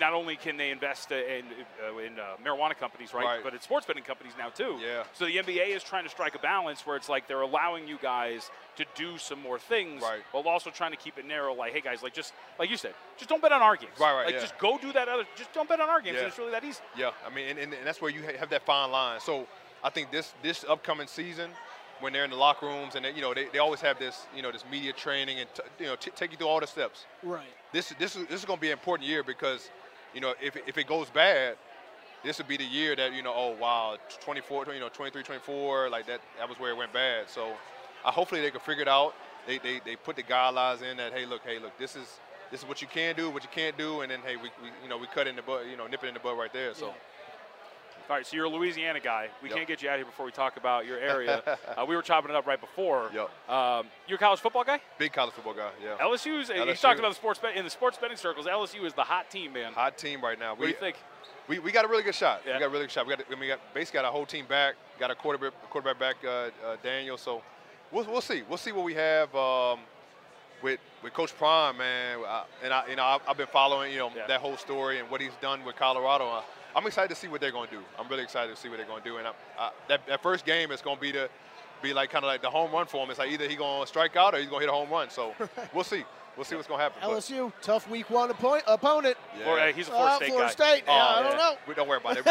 Not 0.00 0.12
only 0.12 0.36
can 0.36 0.56
they 0.56 0.70
invest 0.70 1.12
uh, 1.12 1.16
in 1.16 1.44
uh, 1.86 1.98
in 1.98 2.18
uh, 2.18 2.36
marijuana 2.44 2.76
companies, 2.76 3.14
right, 3.14 3.24
Right. 3.24 3.40
but 3.44 3.54
in 3.54 3.60
sports 3.60 3.86
betting 3.86 4.02
companies 4.02 4.32
now 4.38 4.48
too. 4.48 4.76
Yeah. 4.82 5.04
So 5.12 5.24
the 5.26 5.36
NBA 5.36 5.68
is 5.68 5.82
trying 5.84 6.04
to 6.04 6.10
strike 6.10 6.34
a 6.34 6.38
balance 6.40 6.84
where 6.86 6.96
it's 6.96 7.08
like 7.08 7.28
they're 7.28 7.42
allowing 7.42 7.86
you 7.86 7.98
guys 8.02 8.50
to 8.76 8.84
do 8.94 9.18
some 9.18 9.40
more 9.40 9.58
things, 9.58 10.02
Right. 10.02 10.20
while 10.32 10.46
also 10.48 10.70
trying 10.70 10.90
to 10.90 10.96
keep 10.96 11.18
it 11.18 11.26
narrow. 11.26 11.54
Like, 11.54 11.72
hey 11.72 11.80
guys, 11.80 12.02
like 12.02 12.12
just 12.14 12.32
like 12.58 12.70
you 12.70 12.76
said, 12.76 12.94
just 13.16 13.28
don't 13.28 13.40
bet 13.42 13.52
on 13.52 13.62
our 13.62 13.76
games. 13.76 13.92
Right, 14.00 14.12
right, 14.14 14.24
Like 14.26 14.34
yeah. 14.34 14.40
just 14.40 14.58
go 14.58 14.78
do 14.78 14.92
that 14.92 15.08
other. 15.08 15.24
Just 15.36 15.52
don't 15.52 15.68
bet 15.68 15.80
on 15.80 15.88
our 15.88 16.00
games. 16.00 16.18
Yeah. 16.20 16.26
It's 16.26 16.38
really 16.38 16.50
that 16.52 16.64
easy. 16.64 16.80
Yeah, 16.96 17.10
I 17.26 17.32
mean, 17.34 17.48
and, 17.48 17.58
and, 17.58 17.72
and 17.72 17.86
that's 17.86 18.00
where 18.00 18.10
you 18.10 18.22
have 18.38 18.50
that 18.50 18.64
fine 18.66 18.90
line. 18.90 19.20
So 19.20 19.46
I 19.84 19.90
think 19.90 20.10
this 20.10 20.34
this 20.42 20.64
upcoming 20.68 21.06
season, 21.06 21.50
when 22.00 22.12
they're 22.12 22.24
in 22.24 22.30
the 22.30 22.36
locker 22.36 22.66
rooms 22.66 22.94
and 22.94 23.04
they, 23.04 23.12
you 23.12 23.20
know 23.20 23.34
they, 23.34 23.46
they 23.52 23.58
always 23.58 23.80
have 23.80 23.98
this 23.98 24.26
you 24.34 24.42
know 24.42 24.52
this 24.52 24.64
media 24.70 24.92
training 24.92 25.40
and 25.40 25.48
t- 25.54 25.62
you 25.80 25.86
know 25.86 25.96
t- 25.96 26.10
take 26.14 26.30
you 26.30 26.36
through 26.36 26.48
all 26.48 26.60
the 26.60 26.66
steps. 26.66 27.06
Right. 27.22 27.42
This 27.72 27.92
this 27.98 28.16
is 28.16 28.26
this 28.26 28.40
is 28.40 28.44
going 28.44 28.58
to 28.58 28.60
be 28.60 28.68
an 28.68 28.78
important 28.78 29.08
year 29.08 29.22
because 29.22 29.70
you 30.14 30.20
know 30.20 30.34
if 30.40 30.56
if 30.66 30.78
it 30.78 30.86
goes 30.86 31.10
bad, 31.10 31.56
this 32.24 32.38
would 32.38 32.48
be 32.48 32.56
the 32.56 32.64
year 32.64 32.96
that 32.96 33.12
you 33.12 33.22
know 33.22 33.32
oh 33.34 33.56
wow 33.60 33.96
24 34.20 34.66
you 34.74 34.80
know 34.80 34.88
23 34.88 35.22
24 35.22 35.90
like 35.90 36.06
that 36.06 36.20
that 36.38 36.48
was 36.48 36.58
where 36.58 36.70
it 36.70 36.76
went 36.76 36.92
bad. 36.92 37.28
So 37.28 37.52
uh, 38.04 38.10
hopefully 38.10 38.40
they 38.40 38.50
can 38.50 38.60
figure 38.60 38.82
it 38.82 38.88
out. 38.88 39.14
They, 39.46 39.58
they 39.58 39.80
they 39.84 39.96
put 39.96 40.16
the 40.16 40.22
guidelines 40.22 40.82
in 40.82 40.96
that 40.98 41.12
hey 41.12 41.26
look 41.26 41.42
hey 41.44 41.58
look 41.58 41.76
this 41.78 41.96
is 41.96 42.20
this 42.50 42.62
is 42.62 42.68
what 42.68 42.80
you 42.80 42.88
can 42.88 43.14
do 43.14 43.30
what 43.30 43.42
you 43.42 43.50
can't 43.54 43.76
do 43.76 44.00
and 44.00 44.10
then 44.10 44.20
hey 44.24 44.36
we, 44.36 44.50
we 44.62 44.68
you 44.82 44.88
know 44.88 44.96
we 44.98 45.06
cut 45.06 45.26
in 45.26 45.36
the 45.36 45.42
butt 45.42 45.66
you 45.70 45.76
know 45.76 45.86
nip 45.86 46.02
it 46.02 46.08
in 46.08 46.14
the 46.14 46.20
butt 46.20 46.36
right 46.36 46.52
there. 46.52 46.74
So. 46.74 46.88
Yeah. 46.88 46.92
All 48.08 48.16
right, 48.16 48.26
so 48.26 48.36
you're 48.36 48.46
a 48.46 48.48
Louisiana 48.48 49.00
guy. 49.00 49.28
We 49.42 49.50
Yep. 49.50 49.56
can't 49.56 49.68
get 49.68 49.82
you 49.82 49.90
out 49.90 49.94
of 49.94 49.98
here 49.98 50.06
before 50.06 50.24
we 50.24 50.32
talk 50.32 50.56
about 50.56 50.86
your 50.86 50.98
area. 50.98 51.42
uh, 51.76 51.84
we 51.86 51.94
were 51.94 52.00
chopping 52.00 52.30
it 52.30 52.36
up 52.36 52.46
right 52.46 52.58
before. 52.60 53.10
Yep. 53.12 53.50
Um, 53.50 53.86
you're 54.06 54.16
a 54.16 54.18
college 54.18 54.40
football 54.40 54.64
guy. 54.64 54.80
Big 54.96 55.12
college 55.12 55.34
football 55.34 55.52
guy, 55.52 55.68
yeah. 55.84 55.98
LSU's. 56.00 56.48
You 56.48 56.54
LSU. 56.54 56.80
talked 56.80 56.98
about 56.98 57.10
the 57.10 57.14
sports 57.16 57.38
bet 57.38 57.54
in 57.54 57.64
the 57.64 57.70
sports 57.70 57.98
betting 57.98 58.16
circles. 58.16 58.46
LSU 58.46 58.84
is 58.86 58.94
the 58.94 59.02
hot 59.04 59.30
team, 59.30 59.52
man. 59.52 59.74
Hot 59.74 59.98
team 59.98 60.22
right 60.22 60.38
now. 60.38 60.52
What 60.54 60.62
do 60.62 60.68
you 60.68 60.74
think? 60.74 60.96
We, 61.48 61.58
we 61.58 61.70
got 61.70 61.84
a 61.84 61.88
really 61.88 62.02
good 62.02 62.14
shot. 62.14 62.42
Yeah. 62.46 62.54
We 62.54 62.60
got 62.60 62.66
a 62.66 62.70
really 62.70 62.84
good 62.84 62.92
shot. 62.92 63.06
We 63.06 63.14
got 63.14 63.24
I 63.26 63.30
mean, 63.30 63.40
we 63.40 63.48
got 63.48 63.60
basically 63.74 63.98
got 63.98 64.06
our 64.06 64.12
whole 64.12 64.26
team 64.26 64.46
back. 64.46 64.76
Got 64.98 65.10
a 65.10 65.14
quarterback 65.14 65.52
quarterback 65.68 65.98
back, 65.98 66.16
uh, 66.24 66.28
uh, 66.66 66.76
Daniel. 66.82 67.18
So 67.18 67.42
we'll, 67.92 68.04
we'll 68.04 68.20
see. 68.22 68.42
We'll 68.48 68.56
see 68.58 68.72
what 68.72 68.84
we 68.86 68.94
have 68.94 69.34
um, 69.34 69.80
with 70.62 70.80
with 71.02 71.12
Coach 71.12 71.36
Prime, 71.36 71.76
man. 71.76 72.20
I, 72.26 72.44
and 72.64 72.72
I 72.72 72.88
you 72.88 72.96
know 72.96 73.04
I've, 73.04 73.20
I've 73.28 73.36
been 73.36 73.46
following 73.48 73.92
you 73.92 73.98
know 73.98 74.10
Yeah. 74.16 74.26
that 74.28 74.40
whole 74.40 74.56
story 74.56 74.98
and 74.98 75.10
what 75.10 75.20
he's 75.20 75.36
done 75.42 75.62
with 75.64 75.76
Colorado. 75.76 76.42
I, 76.74 76.78
I'm 76.78 76.86
excited 76.86 77.08
to 77.10 77.14
see 77.14 77.28
what 77.28 77.40
they're 77.40 77.52
going 77.52 77.68
to 77.68 77.76
do. 77.76 77.82
I'm 77.98 78.08
really 78.08 78.22
excited 78.22 78.54
to 78.54 78.60
see 78.60 78.68
what 78.68 78.78
they're 78.78 78.86
going 78.86 79.02
to 79.02 79.08
do. 79.08 79.16
And 79.18 79.26
I, 79.26 79.32
I, 79.58 79.70
that 79.88 80.06
that 80.06 80.22
first 80.22 80.44
game 80.44 80.70
is 80.72 80.80
going 80.82 80.96
to 80.96 81.00
be 81.02 81.12
the 81.12 81.28
be 81.82 81.92
like 81.92 82.10
kind 82.10 82.24
of 82.24 82.28
like 82.28 82.42
the 82.42 82.50
home 82.50 82.72
run 82.72 82.86
for 82.86 83.04
him. 83.04 83.10
It's 83.10 83.18
like 83.18 83.30
either 83.30 83.46
he's 83.48 83.58
going 83.58 83.82
to 83.82 83.86
strike 83.86 84.16
out 84.16 84.34
or 84.34 84.38
he's 84.38 84.48
going 84.48 84.60
to 84.62 84.66
hit 84.66 84.72
a 84.72 84.76
home 84.76 84.90
run. 84.90 85.10
So 85.10 85.32
we'll 85.74 85.84
see. 85.84 86.04
We'll 86.36 86.44
see 86.44 86.54
what's 86.54 86.68
going 86.68 86.78
to 86.78 86.84
happen. 86.84 87.00
But- 87.02 87.10
LSU, 87.18 87.52
tough 87.62 87.88
week 87.90 88.10
one 88.10 88.30
oppo- 88.30 88.62
opponent. 88.68 89.16
Yeah. 89.40 89.48
Or, 89.50 89.58
uh, 89.58 89.72
he's 89.72 89.88
a 89.88 89.90
Florida 89.90 90.12
Uh, 90.12 90.16
State 90.16 90.28
Florida 90.28 90.54
guy. 90.56 90.64
State. 90.72 90.84
Yeah, 90.86 90.92
Oh, 90.94 91.20
I 91.20 91.22
don't 91.24 91.36
know. 91.36 91.54
We 91.66 91.74
don't 91.74 91.88
worry 91.88 91.98
about 91.98 92.16
it. 92.16 92.24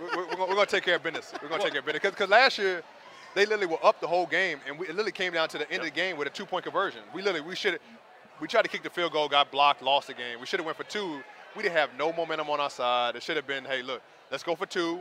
we're, 0.00 0.16
we're, 0.16 0.26
we're 0.46 0.54
going 0.54 0.66
to 0.66 0.66
take 0.66 0.84
care 0.84 0.94
of 0.96 1.02
business. 1.02 1.32
We're 1.42 1.48
going 1.48 1.60
to 1.60 1.64
take 1.66 1.72
care 1.72 1.80
of 1.80 1.86
business. 1.86 2.02
Because 2.10 2.28
last 2.30 2.56
year, 2.58 2.82
they 3.34 3.46
literally 3.46 3.66
were 3.66 3.84
up 3.84 4.00
the 4.00 4.06
whole 4.06 4.26
game, 4.26 4.60
and 4.66 4.78
we, 4.78 4.86
it 4.86 4.90
literally 4.90 5.10
came 5.12 5.32
down 5.32 5.48
to 5.48 5.58
the 5.58 5.68
end 5.72 5.80
of 5.80 5.86
the 5.86 5.90
game 5.90 6.16
with 6.16 6.28
a 6.28 6.30
two-point 6.30 6.64
conversion. 6.64 7.00
We 7.12 7.20
literally, 7.22 7.46
we 7.48 7.56
should 7.56 7.80
we 8.40 8.46
tried 8.46 8.62
to 8.62 8.68
kick 8.68 8.84
the 8.84 8.90
field 8.90 9.12
goal, 9.12 9.28
got 9.28 9.50
blocked, 9.50 9.82
lost 9.82 10.06
the 10.06 10.14
game. 10.14 10.38
We 10.38 10.46
should 10.46 10.60
have 10.60 10.64
went 10.66 10.76
for 10.78 10.84
two. 10.84 11.20
We 11.56 11.62
didn't 11.62 11.76
have 11.76 11.90
no 11.98 12.12
momentum 12.12 12.50
on 12.50 12.60
our 12.60 12.70
side. 12.70 13.16
It 13.16 13.22
should 13.22 13.36
have 13.36 13.46
been, 13.46 13.64
hey, 13.64 13.82
look, 13.82 14.02
let's 14.30 14.42
go 14.42 14.54
for 14.54 14.66
two. 14.66 15.00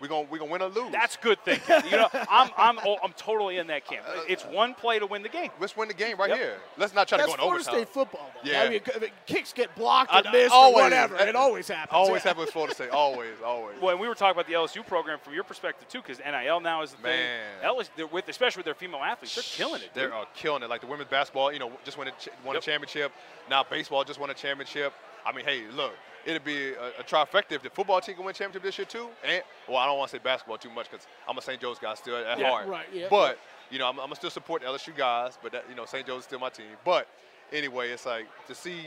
We're 0.00 0.08
going 0.08 0.26
we're 0.28 0.38
gonna 0.38 0.50
win 0.50 0.60
or 0.60 0.68
lose. 0.68 0.90
That's 0.90 1.16
good 1.16 1.38
thinking. 1.44 1.76
you 1.88 1.96
know, 1.96 2.08
I'm 2.28 2.50
I'm 2.58 2.78
oh, 2.84 2.96
I'm 3.02 3.12
totally 3.12 3.58
in 3.58 3.68
that 3.68 3.86
camp. 3.86 4.04
It's 4.28 4.44
one 4.44 4.74
play 4.74 4.98
to 4.98 5.06
win 5.06 5.22
the 5.22 5.28
game. 5.28 5.50
Let's 5.60 5.76
win 5.76 5.86
the 5.86 5.94
game 5.94 6.18
right 6.18 6.28
Yep. 6.30 6.38
here. 6.38 6.56
Let's 6.76 6.94
not 6.94 7.06
try 7.06 7.18
That's 7.18 7.30
to 7.30 7.36
go 7.38 7.44
in 7.44 7.48
Florida 7.48 7.62
overtime. 7.70 7.84
State 7.84 7.88
football. 7.94 8.28
Though. 8.44 8.50
Yeah. 8.50 8.62
I 8.64 8.68
mean, 8.70 8.80
kicks 9.24 9.52
get 9.52 9.74
blocked 9.76 10.12
I- 10.12 10.18
or 10.28 10.32
missed 10.32 10.52
always. 10.52 10.76
or 10.78 10.82
whatever. 10.82 11.16
It 11.16 11.36
always 11.36 11.68
happens. 11.68 11.90
Always 11.92 12.22
Yeah. 12.24 12.30
happens 12.30 12.46
with 12.46 12.52
Florida 12.52 12.74
State. 12.74 12.90
Always, 12.90 13.40
always. 13.42 13.80
Well, 13.80 13.92
and 13.92 14.00
we 14.00 14.08
were 14.08 14.16
talking 14.16 14.32
about 14.32 14.48
the 14.48 14.54
LSU 14.54 14.82
program 14.84 15.20
from 15.20 15.32
your 15.32 15.44
perspective 15.44 15.88
too, 15.88 16.02
because 16.02 16.18
NIL 16.18 16.58
now 16.60 16.82
is 16.82 16.90
the 16.92 17.00
Man. 17.00 17.16
thing. 17.60 17.70
LSU, 17.70 17.88
they're 17.96 18.06
with 18.08 18.28
especially 18.28 18.58
with 18.60 18.66
their 18.66 18.74
female 18.74 19.00
athletes, 19.00 19.36
they're 19.36 19.44
killing 19.66 19.80
it. 19.80 19.90
They're 19.94 20.08
dude. 20.08 20.16
uh, 20.16 20.24
killing 20.34 20.64
it. 20.64 20.68
Like 20.68 20.80
the 20.80 20.88
women's 20.88 21.08
basketball, 21.08 21.52
you 21.52 21.60
know, 21.60 21.70
just 21.84 21.96
won 21.96 22.08
a, 22.08 22.10
ch- 22.10 22.30
won 22.44 22.56
Yep. 22.56 22.62
a 22.64 22.66
championship. 22.66 23.12
Now 23.48 23.62
baseball 23.62 24.02
just 24.02 24.18
won 24.18 24.28
a 24.30 24.34
championship. 24.34 24.92
I 25.26 25.32
mean, 25.32 25.44
hey, 25.44 25.62
look, 25.74 25.92
it'd 26.24 26.44
be 26.44 26.72
a, 26.72 27.00
a 27.00 27.02
trifecta 27.04 27.52
if 27.52 27.62
the 27.62 27.70
football 27.70 28.00
team 28.00 28.16
can 28.16 28.24
win 28.24 28.34
championship 28.34 28.62
this 28.62 28.78
year 28.78 28.86
too. 28.86 29.08
And 29.24 29.42
well, 29.68 29.78
I 29.78 29.86
don't 29.86 29.98
want 29.98 30.10
to 30.10 30.16
say 30.16 30.22
basketball 30.22 30.58
too 30.58 30.70
much 30.70 30.90
because 30.90 31.06
I'm 31.28 31.36
a 31.38 31.42
St. 31.42 31.60
Joe's 31.60 31.78
guy 31.78 31.94
still 31.94 32.16
at 32.16 32.38
Yeah, 32.38 32.50
heart. 32.50 32.68
right, 32.68 32.86
yeah. 32.92 33.06
But 33.10 33.38
you 33.70 33.78
know, 33.78 33.86
I'm, 33.88 33.98
I'm 33.98 34.06
gonna 34.06 34.16
still 34.16 34.30
support 34.30 34.62
the 34.62 34.68
LSU 34.68 34.96
guys. 34.96 35.38
But 35.42 35.52
that, 35.52 35.64
you 35.68 35.74
know, 35.74 35.84
St. 35.86 36.06
Joe's 36.06 36.20
is 36.20 36.24
still 36.24 36.38
my 36.38 36.50
team. 36.50 36.66
But 36.84 37.08
anyway, 37.52 37.90
it's 37.90 38.06
like 38.06 38.26
to 38.48 38.54
see 38.54 38.86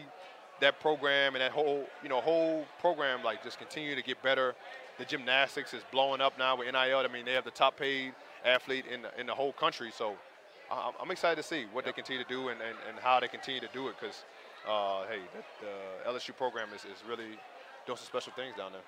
that 0.60 0.80
program 0.80 1.36
and 1.36 1.42
that 1.42 1.52
whole 1.52 1.86
you 2.02 2.10
know 2.10 2.20
whole 2.22 2.66
program 2.80 3.24
like 3.24 3.44
just 3.44 3.58
continue 3.60 3.96
to 3.96 4.02
get 4.04 4.22
better. 4.24 4.56
The 4.98 5.06
gymnastics 5.06 5.74
is 5.76 5.84
blowing 5.92 6.22
up 6.22 6.38
now 6.40 6.56
with 6.58 6.68
NIL. 6.72 6.98
I 7.00 7.08
mean, 7.08 7.26
they 7.26 7.34
have 7.34 7.44
the 7.46 7.52
top 7.52 7.78
paid 7.78 8.14
athlete 8.46 8.86
in 8.92 9.04
the, 9.04 9.20
in 9.20 9.28
the 9.28 9.34
whole 9.36 9.54
country. 9.54 9.92
So 9.96 10.16
I- 10.72 10.92
I'm 11.00 11.12
excited 11.12 11.36
to 11.36 11.44
see 11.48 11.66
what 11.72 11.86
they 11.86 11.92
continue 11.92 12.24
to 12.24 12.28
do 12.30 12.48
and, 12.50 12.60
and, 12.62 12.76
and 12.90 12.98
how 13.00 13.20
they 13.20 13.28
continue 13.28 13.60
to 13.62 13.68
do 13.74 13.90
it 13.90 13.96
because, 14.00 14.24
uh, 14.68 15.04
hey, 15.10 15.20
the, 15.34 15.66
the 15.66 16.12
LSU 16.12 16.36
program 16.36 16.68
is, 16.76 16.82
is 16.86 17.04
really 17.08 17.26
doing 17.86 17.98
some 17.98 18.06
special 18.06 18.34
things 18.34 18.56
down 18.58 18.72
there. 18.72 18.82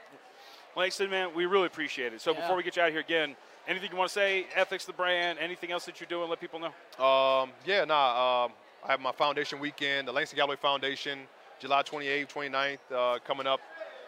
Langston, 0.76 1.10
man, 1.10 1.34
we 1.34 1.46
really 1.46 1.68
appreciate 1.68 2.14
it. 2.14 2.22
So 2.22 2.32
Yeah. 2.34 2.42
before 2.42 2.56
we 2.56 2.64
get 2.64 2.76
you 2.76 2.82
out 2.82 2.90
of 2.90 2.94
here 2.94 3.02
again, 3.02 3.36
anything 3.68 3.90
you 3.92 3.98
want 3.98 4.10
to 4.10 4.14
say? 4.14 4.46
Ethics, 4.56 4.86
the 4.86 4.94
brand, 4.94 5.40
anything 5.40 5.72
else 5.72 5.86
that 5.86 6.00
you're 6.00 6.08
doing? 6.08 6.30
Let 6.30 6.40
people 6.40 6.60
know. 6.60 7.04
Um, 7.04 7.52
yeah, 7.66 7.86
nah, 7.86 8.46
um, 8.46 8.52
I 8.84 8.92
have 8.92 9.00
my 9.00 9.12
foundation 9.12 9.60
weekend, 9.60 10.08
the 10.08 10.12
Langston 10.12 10.38
Galloway 10.38 10.58
Foundation, 10.58 11.20
July 11.60 11.82
28th, 11.84 12.28
29th, 12.34 12.78
uh, 12.96 13.20
coming 13.26 13.48
up 13.48 13.60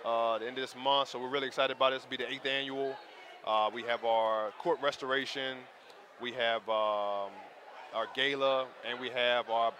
uh, 0.05 0.37
the 0.39 0.47
end 0.47 0.57
of 0.57 0.61
this 0.61 0.75
month. 0.75 1.09
So 1.09 1.19
we're 1.19 1.29
really 1.29 1.47
excited 1.47 1.75
about 1.75 1.91
this. 1.91 2.03
It'll 2.03 2.09
be 2.17 2.17
the 2.23 2.31
eighth 2.31 2.45
annual. 2.45 2.95
Uh, 3.45 3.69
we 3.73 3.83
have 3.83 4.05
our 4.05 4.51
court 4.59 4.79
restoration. 4.81 5.57
We 6.21 6.31
have 6.33 6.61
um, 6.69 7.31
our 7.93 8.07
gala, 8.15 8.67
and 8.87 8.99
we 8.99 9.09
have 9.09 9.49
our 9.49 9.69
a- 9.69 9.73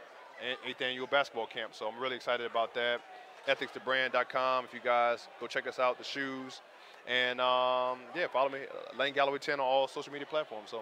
eighth 0.67 0.81
annual 0.81 1.07
basketball 1.07 1.47
camp. 1.47 1.73
So 1.73 1.87
I'm 1.87 1.99
really 2.01 2.15
excited 2.15 2.45
about 2.49 2.73
that. 2.75 3.01
EthicsToBrand.com. 3.47 4.65
If 4.65 4.73
you 4.73 4.79
guys 4.83 5.27
go 5.39 5.47
check 5.47 5.67
us 5.67 5.79
out, 5.79 5.97
the 5.97 6.03
shoes, 6.03 6.61
and 7.07 7.41
um, 7.41 7.99
yeah, 8.15 8.27
follow 8.31 8.49
me, 8.49 8.59
uh, 8.59 8.97
Lang 8.97 9.13
Galloway 9.13 9.39
10 9.39 9.55
on 9.55 9.59
all 9.61 9.87
social 9.87 10.13
media 10.13 10.27
platforms. 10.27 10.69
So, 10.69 10.81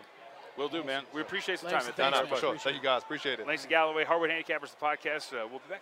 We'll 0.58 0.68
do, 0.68 0.84
man. 0.84 1.04
We 1.14 1.22
appreciate 1.22 1.60
the 1.62 1.68
time. 1.68 1.74
Langston, 1.76 1.94
man. 1.98 2.12
nah, 2.12 2.18
Thanks 2.18 2.32
nah, 2.32 2.36
so 2.36 2.42
for 2.42 2.60
sure. 2.60 2.60
Thank 2.60 2.76
you 2.76 2.84
guys. 2.84 3.02
Appreciate 3.02 3.40
it. 3.40 3.48
Langston 3.48 3.70
Galloway, 3.70 4.04
Hardwood 4.04 4.30
Handicappers, 4.30 4.76
the 4.78 4.86
podcast. 4.86 5.32
Uh, 5.32 5.48
we'll 5.50 5.60
be 5.60 5.70
back. 5.70 5.82